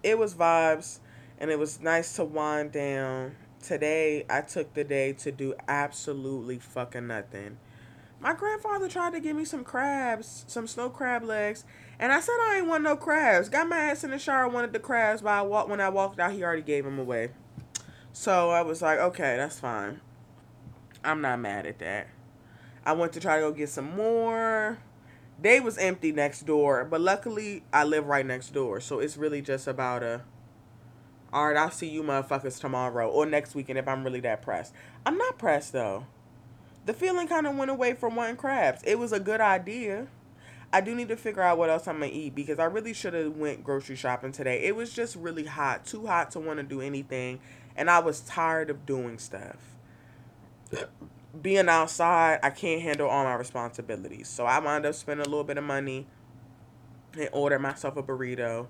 [0.03, 1.01] it was vibes
[1.39, 6.59] and it was nice to wind down today I took the day to do absolutely
[6.59, 7.59] fucking nothing.
[8.23, 11.65] My grandfather tried to give me some crabs, some snow crab legs,
[11.99, 13.49] and I said I ain't want no crabs.
[13.49, 16.21] Got my ass in the shower, wanted the crabs, but I walk, when I walked
[16.21, 17.31] out, he already gave them away.
[18.13, 20.01] So I was like, okay, that's fine.
[21.03, 22.07] I'm not mad at that.
[22.87, 24.79] I went to try to go get some more.
[25.41, 29.43] They was empty next door, but luckily I live right next door, so it's really
[29.43, 30.21] just about a.
[31.33, 34.73] All right, I'll see you motherfuckers tomorrow or next weekend if I'm really that pressed.
[35.05, 36.07] I'm not pressed though.
[36.85, 38.83] The feeling kind of went away from wanting crabs.
[38.85, 40.09] It was a good idea.
[40.73, 43.15] I do need to figure out what else I'm gonna eat because I really should
[43.15, 44.65] have went grocery shopping today.
[44.65, 47.41] It was just really hot, too hot to want to do anything,
[47.77, 49.77] and I was tired of doing stuff.
[51.41, 55.45] Being outside, I can't handle all my responsibilities, so I wound up spending a little
[55.45, 56.07] bit of money
[57.19, 58.69] and order myself a burrito.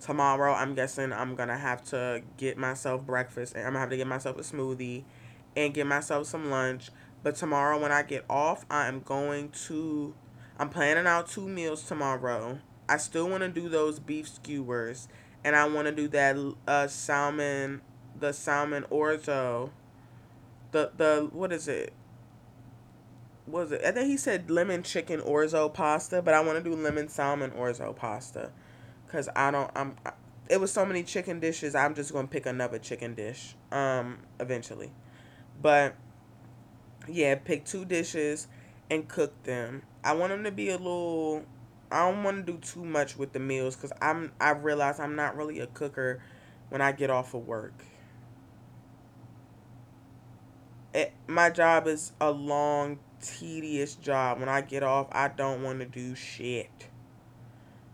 [0.00, 3.96] Tomorrow, I'm guessing I'm gonna have to get myself breakfast, and I'm gonna have to
[3.96, 5.04] get myself a smoothie,
[5.56, 6.90] and get myself some lunch.
[7.22, 10.14] But tomorrow, when I get off, I am going to
[10.58, 12.60] I'm planning out two meals tomorrow.
[12.88, 15.08] I still want to do those beef skewers,
[15.42, 17.80] and I want to do that uh salmon,
[18.18, 19.70] the salmon orzo.
[20.72, 21.92] The the what is it?
[23.46, 23.82] Was it?
[23.84, 27.50] I think he said lemon chicken orzo pasta, but I want to do lemon salmon
[27.52, 28.50] orzo pasta,
[29.08, 29.70] cause I don't.
[29.74, 29.96] I'm.
[30.48, 31.74] It was so many chicken dishes.
[31.74, 33.54] I'm just gonna pick another chicken dish.
[33.70, 34.92] Um, eventually,
[35.60, 35.94] but
[37.08, 38.48] yeah, pick two dishes
[38.90, 39.82] and cook them.
[40.04, 41.44] I want them to be a little.
[41.90, 44.32] I don't want to do too much with the meals because I'm.
[44.40, 46.22] I realize I'm not really a cooker
[46.68, 47.84] when I get off of work.
[50.94, 54.40] It, my job is a long, tedious job.
[54.40, 56.88] When I get off, I don't want to do shit.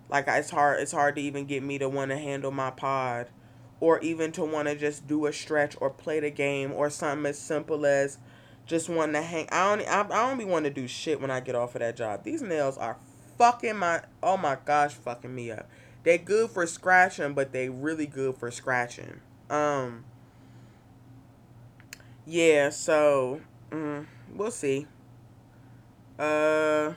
[0.09, 0.80] Like it's hard.
[0.80, 3.28] It's hard to even get me to want to handle my pod,
[3.80, 7.26] or even to want to just do a stretch or play the game or something
[7.26, 8.18] as simple as
[8.68, 9.48] just wanting to hang.
[9.50, 9.88] I don't.
[9.88, 12.22] I, I don't be wanting to do shit when I get off of that job.
[12.22, 12.98] These nails are
[13.38, 14.02] fucking my.
[14.22, 15.68] Oh my gosh, fucking me up.
[16.04, 19.20] They good for scratching, but they really good for scratching.
[19.50, 20.04] Um.
[22.26, 22.68] Yeah.
[22.68, 23.40] So,
[23.70, 24.86] mm, we'll see.
[26.18, 26.92] Uh.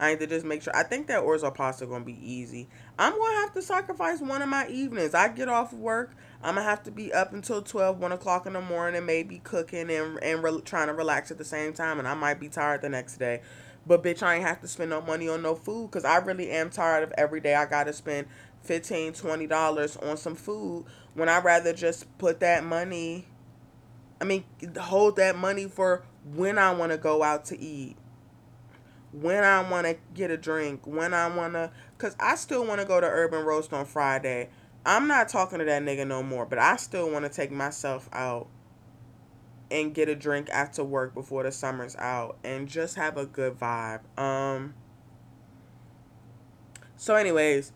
[0.00, 0.76] I need to just make sure.
[0.76, 2.68] I think that orzo pasta gonna be easy.
[2.98, 5.14] I'm gonna have to sacrifice one of my evenings.
[5.14, 6.16] I get off work.
[6.42, 9.90] I'm gonna have to be up until 12, 1 o'clock in the morning, maybe cooking
[9.90, 12.82] and and re- trying to relax at the same time, and I might be tired
[12.82, 13.42] the next day.
[13.86, 16.50] But bitch, I ain't have to spend no money on no food because I really
[16.50, 18.26] am tired of every day I gotta spend
[18.62, 23.26] 15 20 dollars on some food when I rather just put that money.
[24.20, 24.44] I mean,
[24.80, 27.96] hold that money for when I want to go out to eat
[29.12, 32.80] when I want to get a drink, when I want to, because I still want
[32.80, 34.48] to go to Urban Roast on Friday.
[34.84, 38.08] I'm not talking to that nigga no more, but I still want to take myself
[38.12, 38.48] out
[39.70, 43.58] and get a drink after work before the summer's out and just have a good
[43.58, 44.00] vibe.
[44.18, 44.74] Um,
[46.96, 47.72] so, anyways,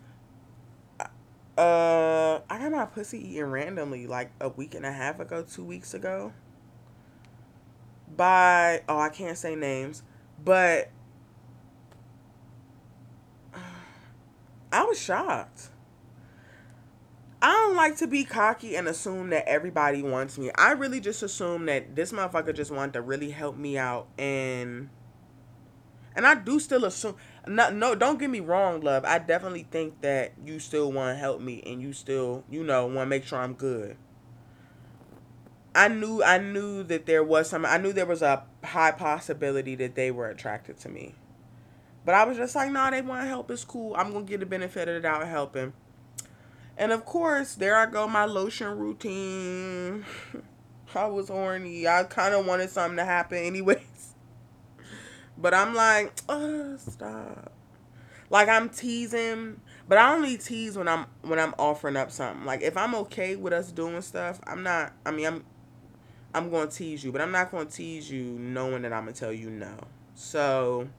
[1.57, 5.63] uh, I got my pussy eaten randomly like a week and a half ago, two
[5.63, 6.33] weeks ago.
[8.15, 10.03] By, oh, I can't say names,
[10.43, 10.89] but
[14.71, 15.69] I was shocked.
[17.41, 20.49] I don't like to be cocky and assume that everybody wants me.
[20.55, 24.89] I really just assume that this motherfucker just wanted to really help me out and
[26.15, 27.15] and I do still assume
[27.45, 29.05] no no don't get me wrong, love.
[29.05, 32.87] I definitely think that you still want to help me and you still, you know,
[32.87, 33.97] want to make sure I'm good.
[35.75, 39.75] I knew I knew that there was some I knew there was a high possibility
[39.75, 41.13] that they were attracted to me.
[42.03, 43.51] But I was just like, nah, they want to help.
[43.51, 43.93] It's cool.
[43.95, 45.73] I'm to get the benefit of the doubt helping.
[46.77, 50.05] And of course, there I go, my lotion routine.
[50.95, 51.87] I was horny.
[51.87, 53.79] I kind of wanted something to happen anyways.
[55.39, 57.51] But I'm like, oh, stop.
[58.31, 62.43] Like I'm teasing, but I only tease when I'm when I'm offering up something.
[62.43, 64.93] Like if I'm okay with us doing stuff, I'm not.
[65.05, 65.45] I mean, I'm
[66.33, 69.05] I'm going to tease you, but I'm not going to tease you knowing that I'm
[69.05, 69.75] to tell you no.
[70.15, 70.89] So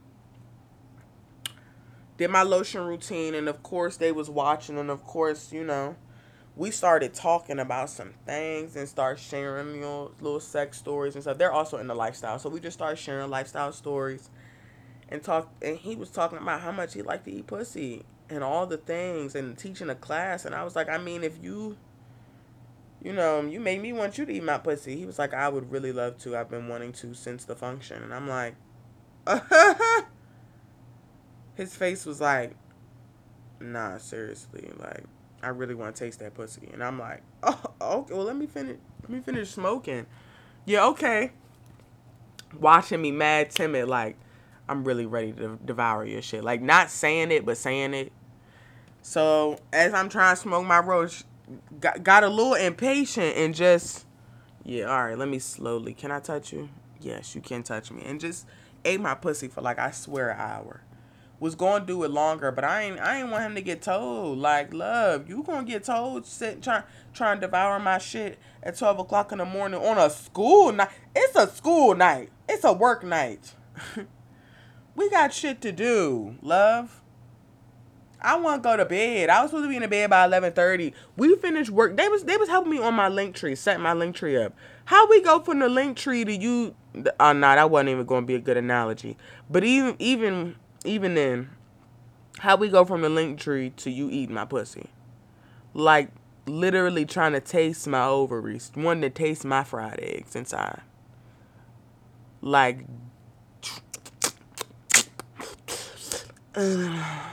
[2.19, 5.97] did my lotion routine and of course they was watching and of course you know
[6.57, 11.23] we started talking about some things and start sharing you know little sex stories and
[11.23, 11.39] stuff.
[11.39, 14.29] They're also in the lifestyle so we just started sharing lifestyle stories
[15.09, 18.45] and talk and he was talking about how much he liked to eat pussy and
[18.45, 21.79] all the things and teaching a class and i was like i mean if you
[23.03, 24.97] you know you made me want you to eat my pussy.
[24.97, 26.37] He was like i would really love to.
[26.37, 28.03] I've been wanting to since the function.
[28.03, 28.57] And i'm like
[31.59, 32.53] his face was like,
[33.59, 35.03] nah, seriously, like,
[35.43, 36.71] I really want to taste that pussy.
[36.73, 38.77] And I'm like, oh, okay, well, let me finish.
[39.03, 40.07] Let me finish smoking.
[40.67, 41.33] Yeah, okay.
[42.59, 44.17] Watching me mad timid, like
[44.69, 46.45] I'm really ready to devour your shit.
[46.45, 48.13] Like not saying it, but saying it.
[49.03, 51.25] So as I'm trying to smoke my roach,
[51.81, 54.07] got, got a little impatient and just,
[54.65, 55.93] yeah, all right, let me slowly.
[55.93, 56.69] Can I touch you?
[57.01, 58.03] Yes, you can touch me.
[58.05, 58.47] And just
[58.85, 60.83] ate my pussy for like I swear an hour
[61.41, 64.39] was to do it longer, but I ain't I ain't want him to get told.
[64.39, 66.83] Like, love, you gonna get told sitting trying
[67.15, 70.91] trying to devour my shit at twelve o'clock in the morning on a school night.
[71.15, 72.31] It's a school night.
[72.49, 73.55] It's a work night.
[74.97, 77.03] we got shit to do, love.
[78.21, 79.31] I want to go to bed.
[79.31, 80.93] I was supposed to be in the bed by eleven thirty.
[81.17, 81.97] We finished work.
[81.97, 84.55] They was they was helping me on my link tree, setting my link tree up.
[84.87, 86.75] How we go from the link tree to you?
[86.97, 89.17] Oh, uh, no, that wasn't even going to be a good analogy.
[89.49, 90.57] But even even
[90.89, 91.51] even then,
[92.39, 94.91] how we go from the link tree to you eating my pussy?
[95.75, 96.11] Like
[96.47, 100.81] literally trying to taste my ovaries, wanting to taste my fried eggs inside.
[102.41, 102.85] Like.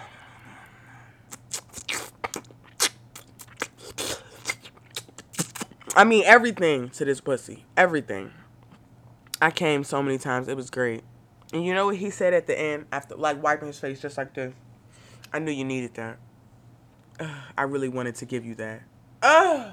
[5.97, 7.63] I mean everything to this pussy.
[7.77, 8.31] Everything.
[9.41, 10.47] I came so many times.
[10.47, 11.03] It was great.
[11.55, 14.17] And you know what he said at the end after like wiping his face just
[14.17, 14.53] like this?
[15.31, 16.17] I knew you needed that.
[17.57, 18.81] I really wanted to give you that.
[19.23, 19.71] Uh,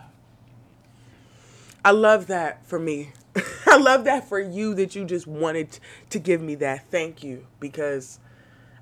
[1.85, 3.11] I love that for me.
[3.67, 5.81] I love that for you that you just wanted
[6.11, 6.89] to give me that.
[6.89, 8.21] Thank you because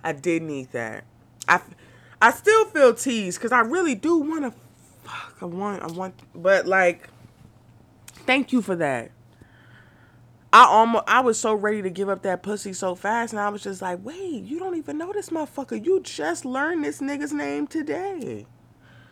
[0.04, 1.04] I did need that.
[1.48, 1.62] I,
[2.20, 4.52] I still feel teased because I really do want to.
[5.04, 7.08] Fuck, I want, I want, but like,
[8.26, 9.10] thank you for that.
[10.52, 13.48] I almost I was so ready to give up that pussy so fast, and I
[13.50, 15.84] was just like, wait, you don't even know this motherfucker.
[15.84, 18.46] You just learned this nigga's name today.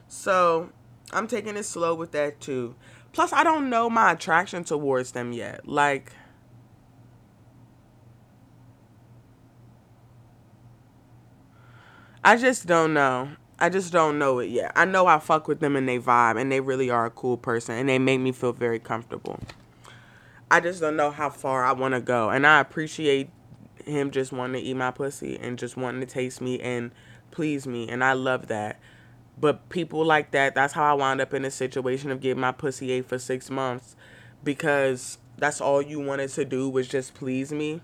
[0.09, 0.71] So
[1.13, 2.75] I'm taking it slow with that too.
[3.13, 5.67] Plus, I don't know my attraction towards them yet.
[5.69, 6.13] Like,
[12.25, 13.31] I just don't know.
[13.61, 14.73] I just don't know it yet.
[14.77, 17.37] I know I fuck with them and they vibe, and they really are a cool
[17.37, 19.41] person, and they make me feel very comfortable.
[20.51, 22.31] I just don't know how far I want to go.
[22.31, 23.31] And I appreciate
[23.85, 26.91] him just wanting to eat my pussy and just wanting to taste me and
[27.31, 27.89] please me.
[27.89, 28.81] And I love that.
[29.41, 32.53] But people like that, that's how I wound up in a situation of getting my
[32.53, 33.95] pussy ate for six months
[34.43, 37.81] because that's all you wanted to do was just please me.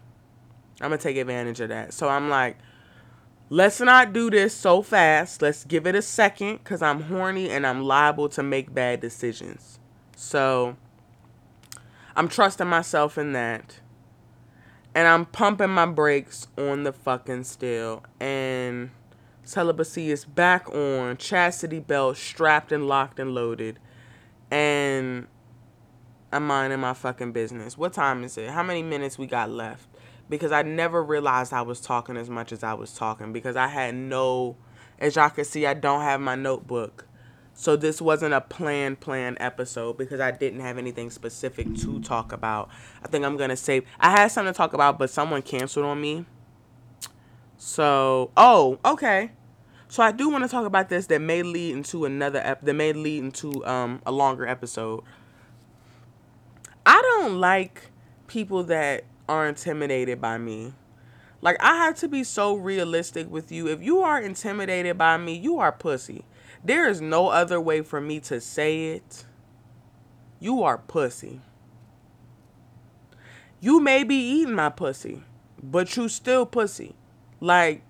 [0.80, 1.94] I'm going to take advantage of that.
[1.94, 2.56] So I'm like,
[3.48, 5.40] let's not do this so fast.
[5.40, 9.78] Let's give it a second because I'm horny and I'm liable to make bad decisions.
[10.16, 10.76] So
[12.16, 13.80] I'm trusting myself in that.
[14.94, 18.04] And I'm pumping my brakes on the fucking still.
[18.20, 18.90] And
[19.42, 21.16] celibacy is back on.
[21.16, 23.80] Chastity belt strapped and locked and loaded.
[24.52, 25.26] And
[26.32, 27.76] I'm minding my fucking business.
[27.76, 28.50] What time is it?
[28.50, 29.88] How many minutes we got left?
[30.28, 33.32] Because I never realized I was talking as much as I was talking.
[33.32, 34.56] Because I had no,
[35.00, 37.08] as y'all can see, I don't have my notebook.
[37.54, 42.32] So this wasn't a planned planned episode because I didn't have anything specific to talk
[42.32, 42.68] about.
[43.02, 43.84] I think I'm gonna save.
[44.00, 46.26] I had something to talk about, but someone canceled on me.
[47.56, 49.30] So oh okay.
[49.86, 52.74] So I do want to talk about this that may lead into another ep- that
[52.74, 55.04] may lead into um a longer episode.
[56.84, 57.90] I don't like
[58.26, 60.74] people that are intimidated by me.
[61.40, 63.68] Like I have to be so realistic with you.
[63.68, 66.24] If you are intimidated by me, you are pussy.
[66.64, 69.24] There is no other way for me to say it.
[70.40, 71.42] You are pussy.
[73.60, 75.22] You may be eating my pussy,
[75.62, 76.94] but you still pussy.
[77.38, 77.82] Like,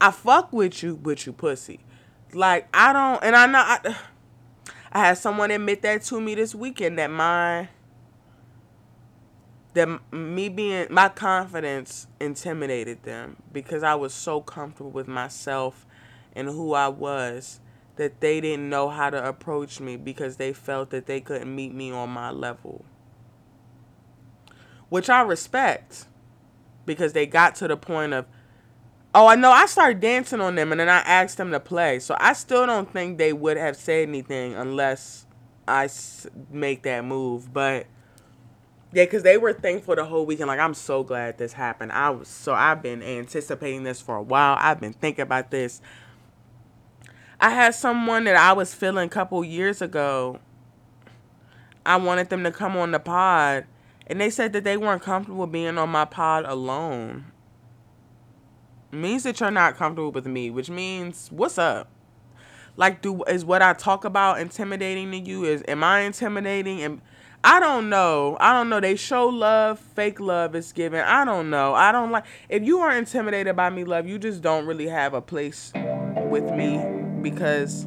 [0.00, 1.80] I fuck with you, but you pussy.
[2.32, 3.96] Like, I don't, and I know, I,
[4.92, 7.68] I had someone admit that to me this weekend that my,
[9.74, 15.86] that me being, my confidence intimidated them because I was so comfortable with myself
[16.34, 17.60] and who I was
[17.98, 21.74] that they didn't know how to approach me because they felt that they couldn't meet
[21.74, 22.84] me on my level.
[24.88, 26.06] Which I respect
[26.86, 28.26] because they got to the point of,
[29.14, 31.98] oh, I know I started dancing on them and then I asked them to play.
[31.98, 35.26] So I still don't think they would have said anything unless
[35.66, 35.88] I
[36.50, 37.52] make that move.
[37.52, 37.86] But
[38.92, 40.48] yeah, because they were thankful the whole weekend.
[40.48, 41.92] Like, I'm so glad this happened.
[41.92, 44.56] I was so I've been anticipating this for a while.
[44.58, 45.82] I've been thinking about this.
[47.40, 50.40] I had someone that I was feeling a couple years ago.
[51.86, 53.64] I wanted them to come on the pod,
[54.08, 57.26] and they said that they weren't comfortable being on my pod alone.
[58.92, 61.88] It means that you're not comfortable with me, which means what's up?
[62.76, 65.44] Like, do is what I talk about intimidating to you?
[65.44, 66.82] Is am I intimidating?
[66.82, 67.00] And
[67.44, 68.36] I don't know.
[68.40, 68.80] I don't know.
[68.80, 71.00] They show love, fake love is given.
[71.00, 71.74] I don't know.
[71.74, 72.24] I don't like.
[72.48, 76.50] If you are intimidated by me, love, you just don't really have a place with
[76.50, 77.86] me because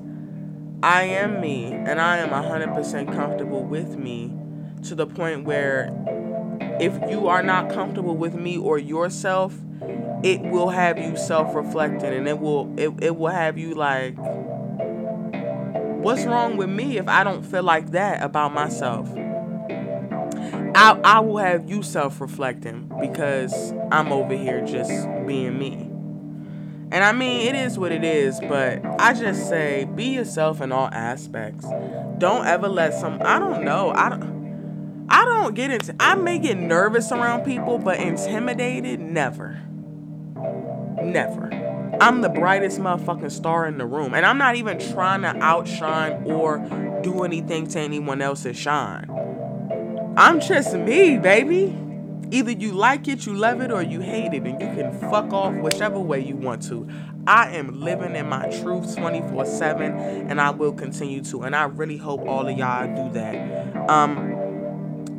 [0.84, 4.34] I am me and I am 100% comfortable with me
[4.84, 5.90] to the point where
[6.80, 9.54] if you are not comfortable with me or yourself,
[10.24, 14.16] it will have you self-reflecting and it will it, it will have you like
[16.02, 19.10] what's wrong with me if I don't feel like that about myself?
[20.74, 24.92] I, I will have you self reflecting because I'm over here just
[25.28, 25.91] being me.
[26.92, 30.72] And I mean, it is what it is, but I just say be yourself in
[30.72, 31.66] all aspects.
[32.18, 36.38] Don't ever let some, I don't know, I don't, I don't get into, I may
[36.38, 39.62] get nervous around people, but intimidated, never.
[41.02, 41.50] Never.
[42.00, 44.14] I'm the brightest motherfucking star in the room.
[44.14, 46.58] And I'm not even trying to outshine or
[47.04, 49.10] do anything to anyone else's shine.
[50.18, 51.78] I'm just me, baby.
[52.32, 55.34] Either you like it, you love it, or you hate it, and you can fuck
[55.34, 56.88] off whichever way you want to.
[57.28, 59.94] I am living in my truth 24 7,
[60.30, 61.44] and I will continue to.
[61.44, 63.90] And I really hope all of y'all do that.
[63.90, 64.42] Um,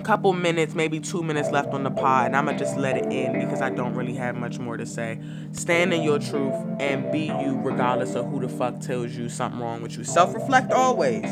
[0.02, 3.12] couple minutes, maybe two minutes left on the pod, and I'm gonna just let it
[3.12, 5.20] in because I don't really have much more to say.
[5.52, 9.60] Stand in your truth and be you, regardless of who the fuck tells you something
[9.60, 10.04] wrong with you.
[10.04, 11.22] Self reflect always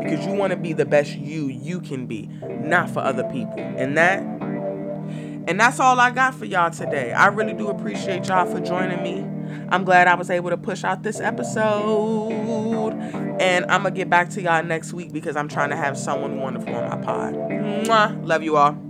[0.00, 3.58] because you want to be the best you you can be, not for other people.
[3.58, 4.39] And that.
[5.50, 7.10] And that's all I got for y'all today.
[7.12, 9.26] I really do appreciate y'all for joining me.
[9.70, 12.92] I'm glad I was able to push out this episode.
[13.40, 15.98] And I'm going to get back to y'all next week because I'm trying to have
[15.98, 17.34] someone wonderful on my pod.
[17.34, 18.24] Mwah.
[18.24, 18.89] Love you all.